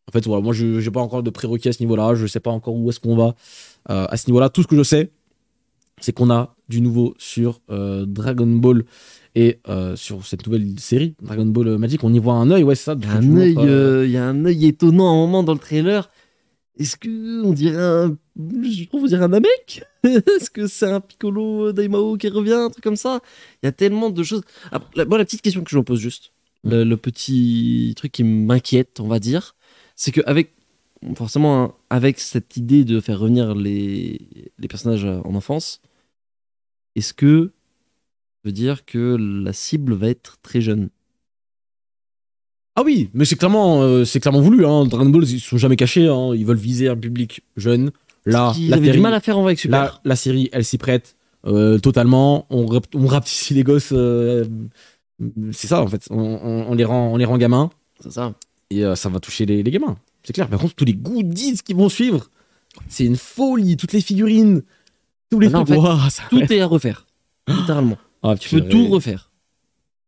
En 0.08 0.12
fait, 0.12 0.24
voilà, 0.26 0.42
moi, 0.42 0.54
je 0.54 0.80
n'ai 0.80 0.90
pas 0.90 1.00
encore 1.00 1.22
de 1.22 1.30
prérequis 1.30 1.68
à 1.68 1.72
ce 1.72 1.82
niveau-là. 1.82 2.14
Je 2.14 2.26
sais 2.26 2.40
pas 2.40 2.50
encore 2.50 2.74
où 2.74 2.88
est-ce 2.88 3.00
qu'on 3.00 3.16
va 3.16 3.34
à 3.86 4.16
ce 4.16 4.28
niveau-là. 4.28 4.48
Tout 4.48 4.62
ce 4.62 4.68
que 4.68 4.76
je 4.76 4.82
sais, 4.82 5.10
c'est 6.00 6.12
qu'on 6.12 6.30
a 6.30 6.54
du 6.68 6.80
nouveau 6.80 7.14
sur 7.18 7.60
Dragon 7.68 8.46
Ball 8.46 8.84
et 9.34 9.60
euh, 9.68 9.96
sur 9.96 10.26
cette 10.26 10.46
nouvelle 10.46 10.78
série, 10.78 11.14
Dragon 11.22 11.46
Ball 11.46 11.78
Magic. 11.78 12.02
On 12.02 12.12
y 12.12 12.18
voit 12.18 12.34
un 12.34 12.50
œil, 12.50 12.62
ouais, 12.62 12.74
c'est 12.74 12.84
ça. 12.84 12.96
Il 12.98 13.04
y 13.04 13.08
que 13.08 13.12
a 13.12 13.20
tu 13.20 13.26
un 13.26 13.36
œil, 13.36 13.54
montres, 13.54 13.68
euh, 13.68 14.00
euh, 14.00 14.06
il 14.06 14.12
y 14.12 14.16
a 14.16 14.26
un 14.26 14.44
œil 14.44 14.66
étonnant 14.66 15.08
à 15.08 15.12
un 15.12 15.16
moment 15.16 15.42
dans 15.42 15.52
le 15.52 15.58
trailer. 15.58 16.10
Est-ce 16.78 16.96
que 16.96 17.44
on 17.44 17.52
dirait 17.52 17.82
un, 17.82 18.16
je 18.38 18.84
trouve 18.86 19.04
on 19.04 19.06
dirait 19.06 19.24
un 19.24 19.28
Namek? 19.28 19.84
Est-ce 20.04 20.50
que 20.50 20.66
c'est 20.66 20.90
un 20.90 21.00
Piccolo 21.00 21.72
Daimao 21.72 22.16
qui 22.16 22.28
revient, 22.28 22.54
un 22.54 22.70
truc 22.70 22.82
comme 22.82 22.96
ça? 22.96 23.20
Il 23.62 23.66
y 23.66 23.68
a 23.68 23.72
tellement 23.72 24.10
de 24.10 24.22
choses. 24.22 24.42
Après, 24.72 24.90
la, 24.96 25.04
moi, 25.04 25.18
la 25.18 25.24
petite 25.24 25.42
question 25.42 25.62
que 25.62 25.70
je 25.70 25.76
me 25.76 25.82
pose 25.82 26.00
juste, 26.00 26.32
le, 26.64 26.84
le 26.84 26.96
petit 26.96 27.92
truc 27.96 28.12
qui 28.12 28.24
m'inquiète, 28.24 28.98
on 29.00 29.08
va 29.08 29.18
dire, 29.18 29.56
c'est 29.94 30.10
que 30.10 30.22
avec 30.26 30.52
forcément 31.14 31.62
hein, 31.62 31.74
avec 31.90 32.18
cette 32.18 32.56
idée 32.56 32.84
de 32.84 33.00
faire 33.00 33.18
revenir 33.18 33.54
les, 33.54 34.20
les 34.58 34.68
personnages 34.68 35.04
en 35.04 35.34
enfance, 35.34 35.80
est-ce 36.96 37.14
que 37.14 37.52
veut 38.44 38.52
dire 38.52 38.84
que 38.84 39.16
la 39.18 39.52
cible 39.52 39.94
va 39.94 40.08
être 40.08 40.38
très 40.42 40.60
jeune 40.60 40.88
Ah 42.76 42.82
oui, 42.84 43.10
mais 43.12 43.24
c'est 43.24 43.36
clairement, 43.36 43.82
euh, 43.82 44.04
c'est 44.04 44.20
clairement 44.20 44.40
voulu. 44.40 44.64
Hein. 44.64 44.86
Dragon 44.86 45.08
Ball, 45.10 45.24
ils 45.28 45.40
sont 45.40 45.58
jamais 45.58 45.76
cachés. 45.76 46.08
hein. 46.08 46.32
Ils 46.34 46.46
veulent 46.46 46.56
viser 46.56 46.88
un 46.88 46.96
public 46.96 47.42
jeune. 47.56 47.90
Là, 48.26 48.52
Ils 48.58 48.70
la 48.70 48.76
avaient 48.76 48.90
du 48.92 49.00
mal 49.00 49.14
à 49.14 49.20
faire 49.20 49.38
en 49.38 49.42
vrai 49.42 49.50
avec 49.52 49.60
Super. 49.60 50.00
La, 50.04 50.10
la 50.10 50.16
série, 50.16 50.48
elle 50.52 50.64
s'y 50.64 50.78
prête 50.78 51.16
euh, 51.46 51.78
totalement. 51.78 52.46
On, 52.50 52.66
on 52.94 53.06
rapetisse 53.06 53.50
les 53.50 53.62
gosses. 53.64 53.90
euh, 53.92 54.44
c'est 55.52 55.66
ça, 55.68 55.82
en 55.82 55.86
fait. 55.86 56.06
On, 56.10 56.18
on- 56.18 56.66
on 56.70 56.74
les 56.74 56.84
rend, 56.84 57.12
on 57.12 57.16
les 57.16 57.24
rend 57.24 57.38
gamins. 57.38 57.70
C'est 58.00 58.12
ça. 58.12 58.34
Et 58.70 58.82
ça 58.94 59.08
va 59.08 59.20
toucher 59.20 59.46
les, 59.46 59.62
les 59.62 59.70
gamins. 59.70 59.96
C'est 60.22 60.32
clair. 60.32 60.48
Par 60.48 60.60
contre, 60.60 60.74
tous 60.74 60.84
les 60.84 60.94
goodies 60.94 61.58
qui 61.64 61.72
vont 61.74 61.88
suivre, 61.88 62.30
c'est 62.88 63.04
une 63.04 63.16
folie. 63.16 63.76
Toutes 63.76 63.92
les 63.92 64.00
figurines, 64.00 64.62
tous 65.30 65.40
les 65.40 65.48
Ah 65.48 65.50
non, 65.50 65.58
en 65.60 65.66
fait, 66.10 66.22
Tout 66.30 66.52
est 66.52 66.60
à 66.60 66.66
refaire. 66.66 67.06
Littéralement. 67.48 67.96
Ah, 68.22 68.34
Tu 68.38 68.48
peux 68.50 68.60
tout 68.68 68.86
refaire. 68.88 69.30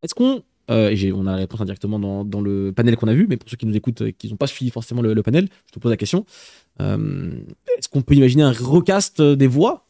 Est-ce 0.03 0.15
qu'on. 0.15 0.43
euh, 0.71 1.13
on 1.15 1.27
a 1.27 1.33
la 1.33 1.37
réponse 1.39 1.61
indirectement 1.61 1.99
dans, 1.99 2.25
dans 2.25 2.41
le 2.41 2.73
panel 2.75 2.97
qu'on 2.97 3.09
a 3.09 3.15
vu, 3.15 3.27
mais 3.29 3.37
pour 3.37 3.49
ceux 3.49 3.57
qui 3.57 3.67
nous 3.67 3.77
écoutent 3.77 4.01
et 4.03 4.13
qui 4.13 4.29
n'ont 4.29 4.37
pas 4.37 4.47
suivi 4.47 4.71
forcément 4.71 5.03
le, 5.03 5.15
le 5.15 5.23
panel, 5.23 5.49
je 5.67 5.73
te 5.73 5.79
pose 5.79 5.91
la 5.91 5.97
question. 5.97 6.25
Euh, 6.81 7.31
Est-ce 7.79 7.89
qu'on 7.89 8.03
peut 8.03 8.15
imaginer 8.15 8.43
un 8.43 8.53
recast 8.53 9.21
des 9.23 9.47
voix 9.47 9.87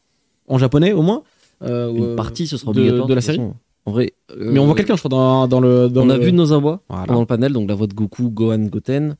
en 0.47 0.57
japonais 0.57 0.93
au 0.93 1.01
moins 1.01 1.23
euh, 1.63 1.89
Une 1.93 2.03
euh, 2.03 2.15
partie, 2.15 2.47
ce 2.47 2.57
sera 2.57 2.71
obligatoire. 2.71 3.07
de 3.07 3.13
la 3.13 3.21
série 3.21 3.37
façon. 3.37 3.55
En 3.85 3.91
vrai. 3.91 4.13
Mais 4.37 4.59
on 4.59 4.65
voit 4.65 4.75
quelqu'un, 4.75 4.95
je 4.95 5.01
crois, 5.01 5.09
dans, 5.09 5.47
dans 5.47 5.59
le. 5.59 5.89
dans 5.89 6.05
On 6.05 6.09
a 6.09 6.17
vu 6.17 6.31
Nozawa 6.31 6.81
Voilà. 6.89 7.05
pendant 7.05 7.19
le 7.19 7.25
panel, 7.25 7.51
donc 7.53 7.67
la 7.69 7.75
voix 7.75 7.87
de 7.87 7.93
Goku, 7.93 8.29
Gohan, 8.29 8.59
Goten. 8.67 9.15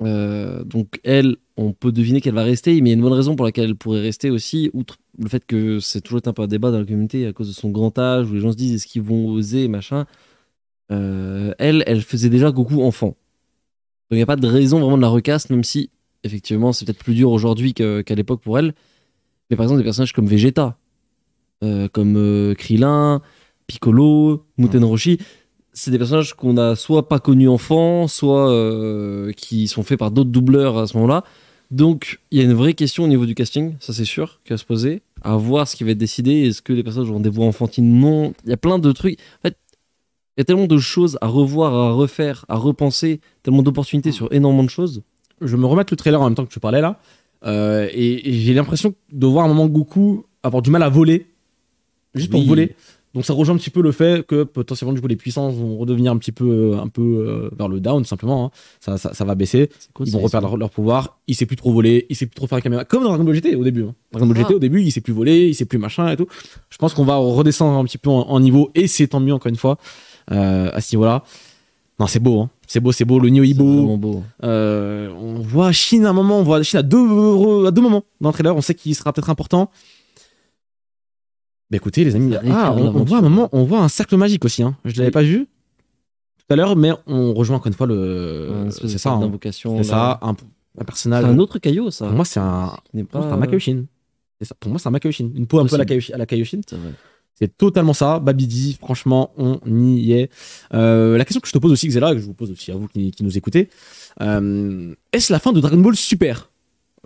Donc 0.00 1.00
elle, 1.04 1.36
on 1.58 1.72
peut 1.72 1.90
deviner 1.90 2.20
qu'elle 2.20 2.34
va 2.34 2.44
rester, 2.44 2.80
mais 2.80 2.90
il 2.90 2.92
y 2.92 2.94
a 2.94 2.94
une 2.94 3.02
bonne 3.02 3.12
raison 3.12 3.34
pour 3.34 3.44
laquelle 3.44 3.64
elle 3.64 3.74
pourrait 3.74 4.00
rester 4.00 4.30
aussi, 4.30 4.70
outre 4.72 4.96
le 5.18 5.28
fait 5.28 5.44
que 5.44 5.80
c'est 5.80 6.00
toujours 6.00 6.20
un 6.24 6.32
peu 6.32 6.42
un 6.42 6.46
débat 6.46 6.70
dans 6.70 6.78
la 6.78 6.84
communauté 6.84 7.26
à 7.26 7.32
cause 7.32 7.48
de 7.48 7.52
son 7.52 7.70
grand 7.70 7.98
âge, 7.98 8.30
où 8.30 8.34
les 8.34 8.40
gens 8.40 8.52
se 8.52 8.56
disent 8.56 8.74
est-ce 8.74 8.86
qu'ils 8.86 9.02
vont 9.02 9.26
oser, 9.26 9.66
machin. 9.66 10.06
Euh, 10.92 11.52
elle, 11.58 11.82
elle 11.88 12.02
faisait 12.02 12.30
déjà 12.30 12.52
Goku 12.52 12.80
enfant. 12.82 13.08
Donc 13.08 13.16
il 14.12 14.16
n'y 14.16 14.22
a 14.22 14.26
pas 14.26 14.36
de 14.36 14.46
raison 14.46 14.78
vraiment 14.78 14.96
de 14.96 15.02
la 15.02 15.08
recaste, 15.08 15.50
même 15.50 15.64
si 15.64 15.90
effectivement 16.22 16.72
c'est 16.72 16.84
peut-être 16.84 17.02
plus 17.02 17.14
dur 17.14 17.32
aujourd'hui 17.32 17.74
qu'à 17.74 18.14
l'époque 18.14 18.40
pour 18.40 18.56
elle. 18.58 18.72
Mais 19.50 19.56
par 19.56 19.64
exemple 19.64 19.80
des 19.80 19.84
personnages 19.84 20.12
comme 20.12 20.26
Vegeta, 20.26 20.78
euh, 21.64 21.88
comme 21.88 22.16
euh, 22.16 22.54
Krillin, 22.54 23.20
Piccolo, 23.66 24.46
Muten 24.58 24.84
Roshi, 24.84 25.18
c'est 25.72 25.90
des 25.90 25.98
personnages 25.98 26.34
qu'on 26.34 26.56
a 26.56 26.76
soit 26.76 27.08
pas 27.08 27.18
connus 27.18 27.48
enfant, 27.48 28.06
soit 28.06 28.50
euh, 28.50 29.32
qui 29.32 29.66
sont 29.66 29.82
faits 29.82 29.98
par 29.98 30.12
d'autres 30.12 30.30
doubleurs 30.30 30.78
à 30.78 30.86
ce 30.86 30.96
moment-là. 30.96 31.24
Donc 31.70 32.18
il 32.30 32.38
y 32.38 32.40
a 32.40 32.44
une 32.44 32.54
vraie 32.54 32.74
question 32.74 33.04
au 33.04 33.08
niveau 33.08 33.26
du 33.26 33.34
casting, 33.34 33.74
ça 33.80 33.92
c'est 33.92 34.04
sûr, 34.06 34.40
qui 34.44 34.50
va 34.50 34.56
se 34.56 34.64
poser, 34.64 35.02
à 35.22 35.36
voir 35.36 35.68
ce 35.68 35.76
qui 35.76 35.84
va 35.84 35.90
être 35.90 35.98
décidé. 35.98 36.46
Est-ce 36.46 36.62
que 36.62 36.72
les 36.72 36.82
personnages 36.82 37.10
auront 37.10 37.20
des 37.20 37.28
voix 37.28 37.46
enfantines? 37.46 38.00
Non. 38.00 38.32
Il 38.44 38.50
y 38.50 38.52
a 38.52 38.56
plein 38.56 38.78
de 38.78 38.92
trucs. 38.92 39.18
En 39.40 39.48
fait, 39.48 39.56
il 40.36 40.40
y 40.40 40.42
a 40.42 40.44
tellement 40.44 40.66
de 40.66 40.78
choses 40.78 41.18
à 41.20 41.26
revoir, 41.26 41.74
à 41.74 41.92
refaire, 41.92 42.46
à 42.48 42.56
repenser, 42.56 43.20
tellement 43.42 43.62
d'opportunités 43.62 44.12
sur 44.12 44.32
énormément 44.32 44.64
de 44.64 44.70
choses. 44.70 45.02
Je 45.40 45.56
me 45.56 45.66
remets 45.66 45.84
le 45.88 45.96
trailer 45.96 46.20
en 46.20 46.24
même 46.24 46.34
temps 46.34 46.46
que 46.46 46.52
tu 46.52 46.60
parlais 46.60 46.80
là. 46.80 47.00
Euh, 47.44 47.88
et, 47.92 48.28
et 48.28 48.32
j'ai 48.32 48.54
l'impression 48.54 48.94
de 49.12 49.26
voir 49.26 49.44
un 49.44 49.48
moment 49.48 49.66
Goku 49.66 50.24
avoir 50.42 50.62
du 50.62 50.70
mal 50.70 50.82
à 50.82 50.88
voler. 50.88 51.26
Juste 52.14 52.30
pour 52.30 52.42
voler. 52.42 52.74
Donc 53.14 53.24
ça 53.24 53.32
rejoint 53.32 53.54
un 53.54 53.58
petit 53.58 53.70
peu 53.70 53.80
le 53.80 53.90
fait 53.90 54.24
que 54.26 54.42
potentiellement 54.44 54.92
du 54.92 55.00
coup 55.00 55.06
les 55.06 55.16
puissances 55.16 55.54
vont 55.54 55.78
redevenir 55.78 56.12
un 56.12 56.18
petit 56.18 56.30
peu, 56.30 56.76
un 56.80 56.88
peu 56.88 57.02
euh, 57.02 57.50
vers 57.58 57.66
le 57.68 57.80
down 57.80 58.04
simplement. 58.04 58.44
hein. 58.46 58.50
Ça, 58.80 58.98
ça, 58.98 59.14
ça 59.14 59.24
va 59.24 59.34
baisser. 59.34 59.70
Ils 60.04 60.12
vont 60.12 60.18
reperdre 60.20 60.46
leur, 60.48 60.56
leur 60.58 60.70
pouvoir. 60.70 61.18
Il 61.26 61.34
sait 61.34 61.46
plus 61.46 61.56
trop 61.56 61.72
voler. 61.72 62.06
Il 62.10 62.16
sait 62.16 62.26
plus 62.26 62.34
trop 62.36 62.46
faire 62.46 62.58
la 62.58 62.62
caméra. 62.62 62.84
Comme 62.84 63.02
dans 63.02 63.08
Dragon 63.08 63.24
Ball 63.24 63.34
GT 63.34 63.56
au 63.56 63.64
début. 63.64 63.84
hein. 63.84 63.94
Dragon 64.12 64.26
Ball 64.26 64.36
Ah. 64.38 64.42
GT 64.42 64.54
au 64.54 64.58
début, 64.58 64.82
il 64.82 64.92
sait 64.92 65.00
plus 65.00 65.14
voler, 65.14 65.48
il 65.48 65.54
sait 65.54 65.64
plus 65.64 65.78
machin 65.78 66.10
et 66.10 66.16
tout. 66.16 66.26
Je 66.68 66.76
pense 66.76 66.92
qu'on 66.94 67.04
va 67.04 67.16
redescendre 67.16 67.78
un 67.78 67.84
petit 67.84 67.98
peu 67.98 68.10
en, 68.10 68.20
en 68.28 68.40
niveau 68.40 68.70
et 68.74 68.86
c'est 68.86 69.08
tant 69.08 69.20
mieux 69.20 69.32
encore 69.32 69.48
une 69.50 69.56
fois 69.56 69.78
euh, 70.30 70.70
à 70.72 70.80
ce 70.82 70.94
niveau-là. 70.94 71.24
Non, 71.98 72.06
c'est 72.06 72.20
beau. 72.20 72.42
Hein. 72.42 72.50
C'est 72.68 72.78
beau, 72.80 72.92
c'est 72.92 73.04
beau. 73.06 73.18
Le 73.18 73.28
C'est 73.28 73.48
Ibo. 73.48 73.96
beau. 73.96 74.22
Euh, 74.44 75.10
on 75.18 75.40
voit 75.40 75.72
Chine 75.72 76.04
à 76.04 76.10
un 76.10 76.12
moment, 76.12 76.38
on 76.38 76.42
voit 76.44 76.62
Chine 76.62 76.78
à 76.78 76.82
deux, 76.82 76.98
à 77.66 77.70
deux 77.72 77.80
moments 77.82 78.04
dans 78.20 78.28
le 78.28 78.32
trailer. 78.34 78.54
On 78.54 78.60
sait 78.60 78.74
qu'il 78.74 78.94
sera 78.94 79.12
peut-être 79.12 79.30
important. 79.30 79.70
Bah 81.70 81.76
écoutez, 81.76 82.02
les 82.04 82.16
amis, 82.16 82.34
ah, 82.50 82.72
on, 82.74 83.04
voit 83.04 83.18
un 83.18 83.22
moment, 83.22 83.48
on 83.52 83.64
voit 83.64 83.80
un 83.80 83.88
cercle 83.88 84.16
magique 84.16 84.44
aussi. 84.44 84.62
Hein. 84.62 84.76
Je 84.84 84.92
l'avais 84.96 85.06
Oui. 85.06 85.12
pas 85.12 85.22
vu 85.22 85.46
tout 86.38 86.54
à 86.54 86.56
l'heure, 86.56 86.76
mais 86.76 86.92
on 87.06 87.34
rejoint 87.34 87.56
encore 87.56 87.66
une 87.66 87.74
fois 87.74 87.86
le. 87.86 88.68
C'est 88.70 88.88
ça, 88.96 89.12
hein. 89.12 89.30
c'est 89.42 89.84
ça, 89.84 90.18
un, 90.22 90.30
un 90.30 90.36
C'est 90.78 90.84
personnage. 90.84 91.24
un 91.26 91.38
autre 91.38 91.58
caillot, 91.58 91.90
ça. 91.90 92.06
Pour 92.06 92.14
moi, 92.14 92.24
c'est 92.24 92.40
un, 92.40 92.72
moi, 92.94 93.04
pas. 93.10 93.20
c'est 93.20 93.72
un 93.72 93.86
ça. 94.40 94.54
Pour 94.58 94.70
moi, 94.70 94.78
c'est 94.78 94.88
un 94.88 94.92
Makaioshin. 94.92 95.30
Une 95.34 95.46
peau 95.46 95.58
un 95.58 95.66
peu 95.66 95.74
à 95.74 95.78
la. 95.78 95.84
Kaioshin- 95.84 96.14
à 96.14 96.16
la 96.16 96.24
Kaioshin. 96.26 96.60
C'est 97.34 97.56
totalement 97.56 97.92
ça. 97.92 98.18
Babidi, 98.18 98.78
franchement, 98.80 99.32
on 99.36 99.60
y 99.66 100.12
est. 100.12 100.30
Euh, 100.74 101.18
la 101.18 101.24
question 101.24 101.40
que 101.40 101.48
je 101.48 101.52
te 101.52 101.58
pose 101.58 101.70
aussi, 101.70 101.86
Xela, 101.86 102.12
que 102.12 102.18
je 102.18 102.24
vous 102.24 102.34
pose 102.34 102.50
aussi 102.50 102.72
à 102.72 102.76
vous 102.76 102.88
qui, 102.88 103.10
qui 103.10 103.22
nous 103.24 103.36
écoutez, 103.36 103.68
euh, 104.22 104.94
est-ce 105.12 105.32
la 105.32 105.38
fin 105.38 105.52
de 105.52 105.60
Dragon 105.60 105.76
Ball 105.78 105.94
Super? 105.94 106.50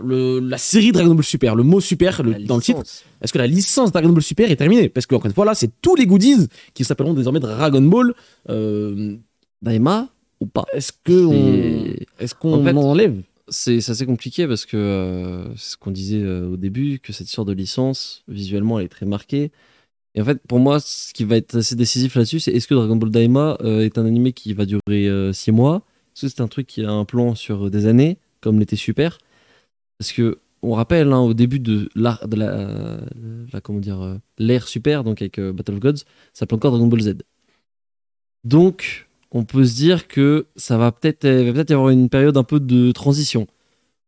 Le, 0.05 0.41
La 0.41 0.59
série 0.59 0.93
Dragon 0.93 1.15
Ball 1.15 1.25
Super, 1.25 1.55
le 1.55 1.63
mot 1.63 1.81
Super 1.81 2.23
le- 2.23 2.35
dans 2.45 2.57
le 2.57 2.63
titre, 2.63 2.83
est-ce 3.21 3.33
que 3.33 3.39
la 3.39 3.47
licence 3.47 3.93
Dragon 3.93 4.09
Ball 4.11 4.23
Super 4.23 4.51
est 4.51 4.57
terminée? 4.57 4.89
Parce 4.89 5.07
que, 5.07 5.15
encore 5.15 5.27
une 5.27 5.35
fois, 5.35 5.45
là, 5.45 5.55
c'est 5.55 5.71
tous 5.81 5.95
les 5.97 6.07
goodies 6.07 6.49
qui 6.75 6.85
s'appelleront 6.85 7.15
désormais 7.15 7.41
Dragon 7.41 7.83
Ball. 7.83 8.15
Euh, 8.49 9.17
Daima 9.63 10.09
ou 10.41 10.47
pas? 10.47 10.65
est-ce 10.73 10.91
que 11.05 11.25
on, 11.25 11.31
C'est- 11.33 12.07
est-ce 12.19 12.35
qu'on 12.35 12.55
En 12.61 12.65
fait, 12.65 12.71
en 12.73 12.83
enlève? 12.83 13.21
C'est 13.49 13.77
assez 13.79 14.07
compliqué 14.07 14.47
parce 14.47 14.65
que 14.67 14.77
euh, 14.77 15.45
c'est 15.57 15.73
ce 15.73 15.77
qu'on 15.77 15.91
disait 15.91 16.21
euh, 16.23 16.53
au 16.53 16.57
début, 16.57 16.99
que 17.01 17.13
cette 17.13 17.29
histoire 17.29 17.45
de 17.45 17.53
licence, 17.53 18.23
visuellement, 18.29 18.79
elle 18.79 18.87
est 18.87 18.89
très 18.89 19.07
marquée. 19.07 19.51
Et 20.15 20.21
en 20.21 20.25
fait, 20.25 20.41
pour 20.49 20.59
moi, 20.59 20.79
ce 20.81 21.13
qui 21.13 21.25
va 21.25 21.37
être 21.37 21.57
assez 21.59 21.75
décisif 21.75 22.15
là-dessus, 22.17 22.41
c'est 22.41 22.51
est-ce 22.53 22.67
que 22.67 22.75
Dragon 22.75 22.97
Ball 22.97 23.11
Daima 23.11 23.57
euh, 23.63 23.85
est 23.85 23.99
un 23.99 24.07
animé 24.07 24.33
qui 24.33 24.53
va 24.53 24.65
durer 24.67 25.31
6 25.33 25.53
mois? 25.53 25.83
Est-ce 26.15 26.27
que 26.27 26.29
c'est 26.29 26.41
un 26.43 26.49
truc 26.49 26.67
qui 26.67 26.85
a 26.85 26.91
un 26.91 27.05
plan 27.05 27.35
sur 27.35 27.71
des 27.71 27.87
années, 27.87 28.19
comme 28.41 28.59
l'était 28.59 28.77
Super? 28.77 29.19
Parce 30.03 30.11
que 30.11 30.41
on 30.63 30.73
rappelle, 30.73 31.13
hein, 31.13 31.21
au 31.21 31.33
début 31.33 31.61
de 31.61 31.89
l'art 31.95 32.27
de 32.27 32.35
la, 32.35 32.99
la- 33.53 33.61
comment 33.61 33.79
dire 33.79 34.01
euh, 34.03 34.17
l'ère 34.37 34.67
Super, 34.67 35.05
donc 35.05 35.23
avec 35.23 35.39
euh, 35.39 35.53
Battle 35.53 35.75
of 35.75 35.79
Gods, 35.79 35.97
ça 35.99 36.05
s'appelle 36.41 36.57
encore 36.57 36.73
Dragon 36.73 36.89
Ball 36.89 37.03
Z. 37.03 37.19
Donc, 38.43 39.09
on 39.31 39.45
peut 39.45 39.65
se 39.65 39.77
dire 39.77 40.09
que 40.09 40.47
ça 40.57 40.77
va 40.77 40.91
peut-être, 40.91 41.25
il 41.25 41.47
va 41.47 41.53
peut-être 41.53 41.71
y 41.71 41.75
avoir 41.75 41.91
une 41.91 42.09
période 42.09 42.37
un 42.37 42.43
peu 42.43 42.59
de 42.59 42.91
transition. 42.91 43.47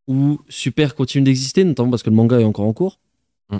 où 0.08 0.40
Super 0.48 0.96
continue 0.96 1.22
d'exister, 1.24 1.62
notamment 1.62 1.90
parce 1.90 2.02
que 2.02 2.10
le 2.10 2.16
manga 2.16 2.40
est 2.40 2.44
encore 2.44 2.66
en 2.66 2.72
cours. 2.72 2.98
Mm. 3.50 3.58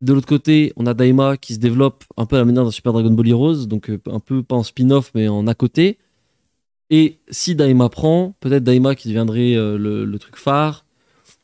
De 0.00 0.12
l'autre 0.14 0.26
côté, 0.26 0.72
on 0.76 0.86
a 0.86 0.94
Daima 0.94 1.36
qui 1.36 1.52
se 1.52 1.58
développe 1.58 2.04
un 2.16 2.24
peu 2.24 2.36
à 2.36 2.38
la 2.38 2.46
manière 2.46 2.64
d'un 2.64 2.70
Super 2.70 2.94
Dragon 2.94 3.10
Ball 3.10 3.28
Heroes, 3.28 3.66
donc 3.66 3.90
euh, 3.90 4.00
un 4.06 4.20
peu 4.20 4.42
pas 4.42 4.56
en 4.56 4.62
spin-off 4.62 5.12
mais 5.14 5.28
en 5.28 5.46
à 5.46 5.54
côté. 5.54 5.98
Et 6.88 7.18
si 7.28 7.54
Daima 7.54 7.90
prend, 7.90 8.34
peut-être 8.40 8.64
Daima 8.64 8.94
qui 8.94 9.08
deviendrait 9.08 9.54
euh, 9.56 9.76
le, 9.76 10.06
le 10.06 10.18
truc 10.18 10.36
phare, 10.36 10.85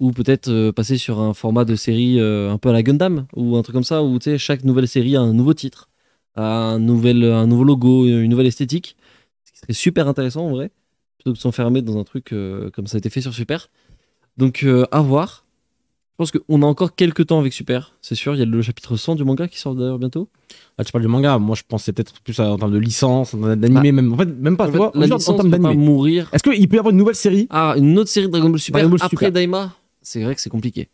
ou 0.00 0.10
peut-être 0.12 0.48
euh, 0.48 0.72
passer 0.72 0.98
sur 0.98 1.20
un 1.20 1.32
format 1.34 1.64
de 1.64 1.74
série 1.76 2.18
euh, 2.20 2.50
un 2.50 2.58
peu 2.58 2.68
à 2.70 2.72
la 2.72 2.82
Gundam, 2.82 3.26
ou 3.36 3.56
un 3.56 3.62
truc 3.62 3.74
comme 3.74 3.84
ça, 3.84 4.02
où 4.02 4.18
tu 4.18 4.24
sais, 4.30 4.38
chaque 4.38 4.64
nouvelle 4.64 4.88
série 4.88 5.16
a 5.16 5.20
un 5.20 5.32
nouveau 5.32 5.54
titre, 5.54 5.88
a 6.34 6.44
un, 6.72 6.78
nouvel, 6.78 7.24
un 7.24 7.46
nouveau 7.46 7.64
logo, 7.64 8.06
une 8.06 8.26
nouvelle 8.28 8.46
esthétique. 8.46 8.96
Ce 9.44 9.52
qui 9.52 9.58
serait 9.58 9.72
super 9.74 10.08
intéressant 10.08 10.46
en 10.46 10.50
vrai, 10.50 10.70
plutôt 11.18 11.32
que 11.32 11.36
de 11.36 11.40
s'enfermer 11.40 11.82
dans 11.82 11.98
un 11.98 12.04
truc 12.04 12.32
euh, 12.32 12.70
comme 12.70 12.86
ça 12.86 12.96
a 12.96 12.98
été 12.98 13.10
fait 13.10 13.20
sur 13.20 13.32
Super. 13.34 13.68
Donc 14.38 14.66
à 14.90 15.00
voir. 15.02 15.44
Je 16.12 16.16
pense 16.18 16.30
qu'on 16.30 16.62
a 16.62 16.66
encore 16.66 16.94
quelques 16.94 17.26
temps 17.26 17.40
avec 17.40 17.52
Super, 17.52 17.94
c'est 18.00 18.14
sûr. 18.14 18.34
Il 18.34 18.38
y 18.38 18.42
a 18.42 18.44
le 18.44 18.62
chapitre 18.62 18.96
100 18.96 19.14
du 19.16 19.24
manga 19.24 19.48
qui 19.48 19.58
sort 19.58 19.74
d'ailleurs 19.74 19.98
bientôt. 19.98 20.28
Ah, 20.78 20.84
tu 20.84 20.92
parles 20.92 21.02
du 21.02 21.08
manga, 21.08 21.38
moi 21.38 21.56
je 21.56 21.62
pensais 21.66 21.92
peut-être 21.92 22.20
plus 22.22 22.38
à- 22.38 22.50
en 22.52 22.58
termes 22.58 22.72
de 22.72 22.78
licence, 22.78 23.34
d'animé, 23.34 23.92
même. 23.92 24.12
En 24.12 24.16
fait, 24.18 24.26
même 24.26 24.56
pas, 24.56 24.68
En 24.68 24.70
fait, 24.72 24.76
vois, 24.76 24.92
la 24.94 25.06
licence 25.06 25.28
en 25.30 25.34
termes 25.36 25.50
d'animé. 25.50 25.74
mourir. 25.74 26.28
Est-ce 26.32 26.42
qu'il 26.42 26.68
peut 26.68 26.76
y 26.76 26.78
avoir 26.78 26.92
une 26.92 26.98
nouvelle 26.98 27.14
série? 27.14 27.46
Ah, 27.50 27.74
une 27.76 27.98
autre 27.98 28.10
série 28.10 28.26
de 28.26 28.32
Dragon 28.32 28.50
Ball 28.50 28.58
Super 28.60 28.80
Dragon 28.82 28.90
Ball 28.96 28.98
après 29.02 29.16
Super. 29.16 29.32
Daima? 29.32 29.74
C'est 30.02 30.22
vrai 30.22 30.34
que 30.34 30.40
c'est 30.40 30.50
compliqué. 30.50 30.88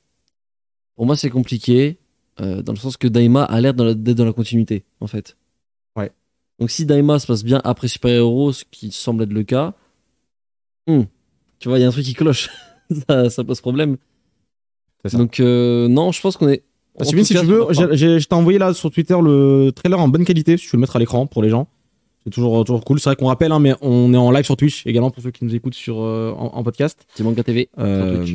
Pour 0.96 1.06
moi, 1.06 1.16
c'est 1.16 1.30
compliqué 1.30 1.98
euh, 2.40 2.62
dans 2.62 2.72
le 2.72 2.78
sens 2.78 2.96
que 2.96 3.08
Daima 3.08 3.44
a 3.44 3.60
l'air 3.60 3.74
dans 3.74 3.84
la- 3.84 3.94
d'être 3.94 4.16
dans 4.16 4.24
la 4.24 4.32
continuité, 4.32 4.84
en 5.00 5.06
fait. 5.06 5.36
Ouais. 5.96 6.12
Donc 6.58 6.70
si 6.70 6.84
Daima 6.86 7.18
se 7.18 7.26
passe 7.26 7.42
bien 7.44 7.60
après 7.64 7.88
Super 7.88 8.10
Hero, 8.10 8.52
ce 8.52 8.64
qui 8.70 8.90
semble 8.92 9.24
être 9.24 9.32
le 9.32 9.42
cas, 9.44 9.74
hmm, 10.86 11.02
tu 11.58 11.68
vois, 11.68 11.78
il 11.78 11.82
y 11.82 11.84
a 11.84 11.88
un 11.88 11.92
truc 11.92 12.04
qui 12.04 12.14
cloche. 12.14 12.50
ça, 13.08 13.30
ça 13.30 13.44
pose 13.44 13.60
problème. 13.60 13.96
C'est 15.02 15.10
ça. 15.10 15.18
Donc 15.18 15.40
euh, 15.40 15.88
non, 15.88 16.12
je 16.12 16.20
pense 16.20 16.36
qu'on 16.36 16.48
est. 16.48 16.62
tout 16.98 17.24
si 17.24 17.34
cas, 17.34 17.40
tu 17.40 17.46
veux, 17.46 17.66
je 17.72 18.26
t'ai 18.26 18.34
envoyé 18.34 18.58
là 18.58 18.74
sur 18.74 18.90
Twitter 18.90 19.16
le 19.22 19.70
trailer 19.74 19.98
en 20.00 20.08
bonne 20.08 20.24
qualité, 20.24 20.56
si 20.56 20.64
tu 20.64 20.70
veux 20.70 20.76
le 20.78 20.80
mettre 20.80 20.96
à 20.96 20.98
l'écran 20.98 21.26
pour 21.26 21.42
les 21.42 21.48
gens. 21.48 21.68
C'est 22.28 22.34
toujours, 22.34 22.62
toujours 22.64 22.84
cool. 22.84 23.00
C'est 23.00 23.08
vrai 23.08 23.16
qu'on 23.16 23.28
rappelle, 23.28 23.52
hein, 23.52 23.58
mais 23.58 23.74
on 23.80 24.12
est 24.12 24.16
en 24.18 24.30
live 24.30 24.44
sur 24.44 24.56
Twitch 24.56 24.86
également 24.86 25.10
pour 25.10 25.22
ceux 25.22 25.30
qui 25.30 25.44
nous 25.46 25.54
écoutent 25.54 25.72
sur, 25.74 26.02
euh, 26.02 26.30
en, 26.36 26.56
en 26.58 26.62
podcast. 26.62 27.06
C'est 27.14 27.24
Manga 27.24 27.42
TV. 27.42 27.70
Euh, 27.78 28.26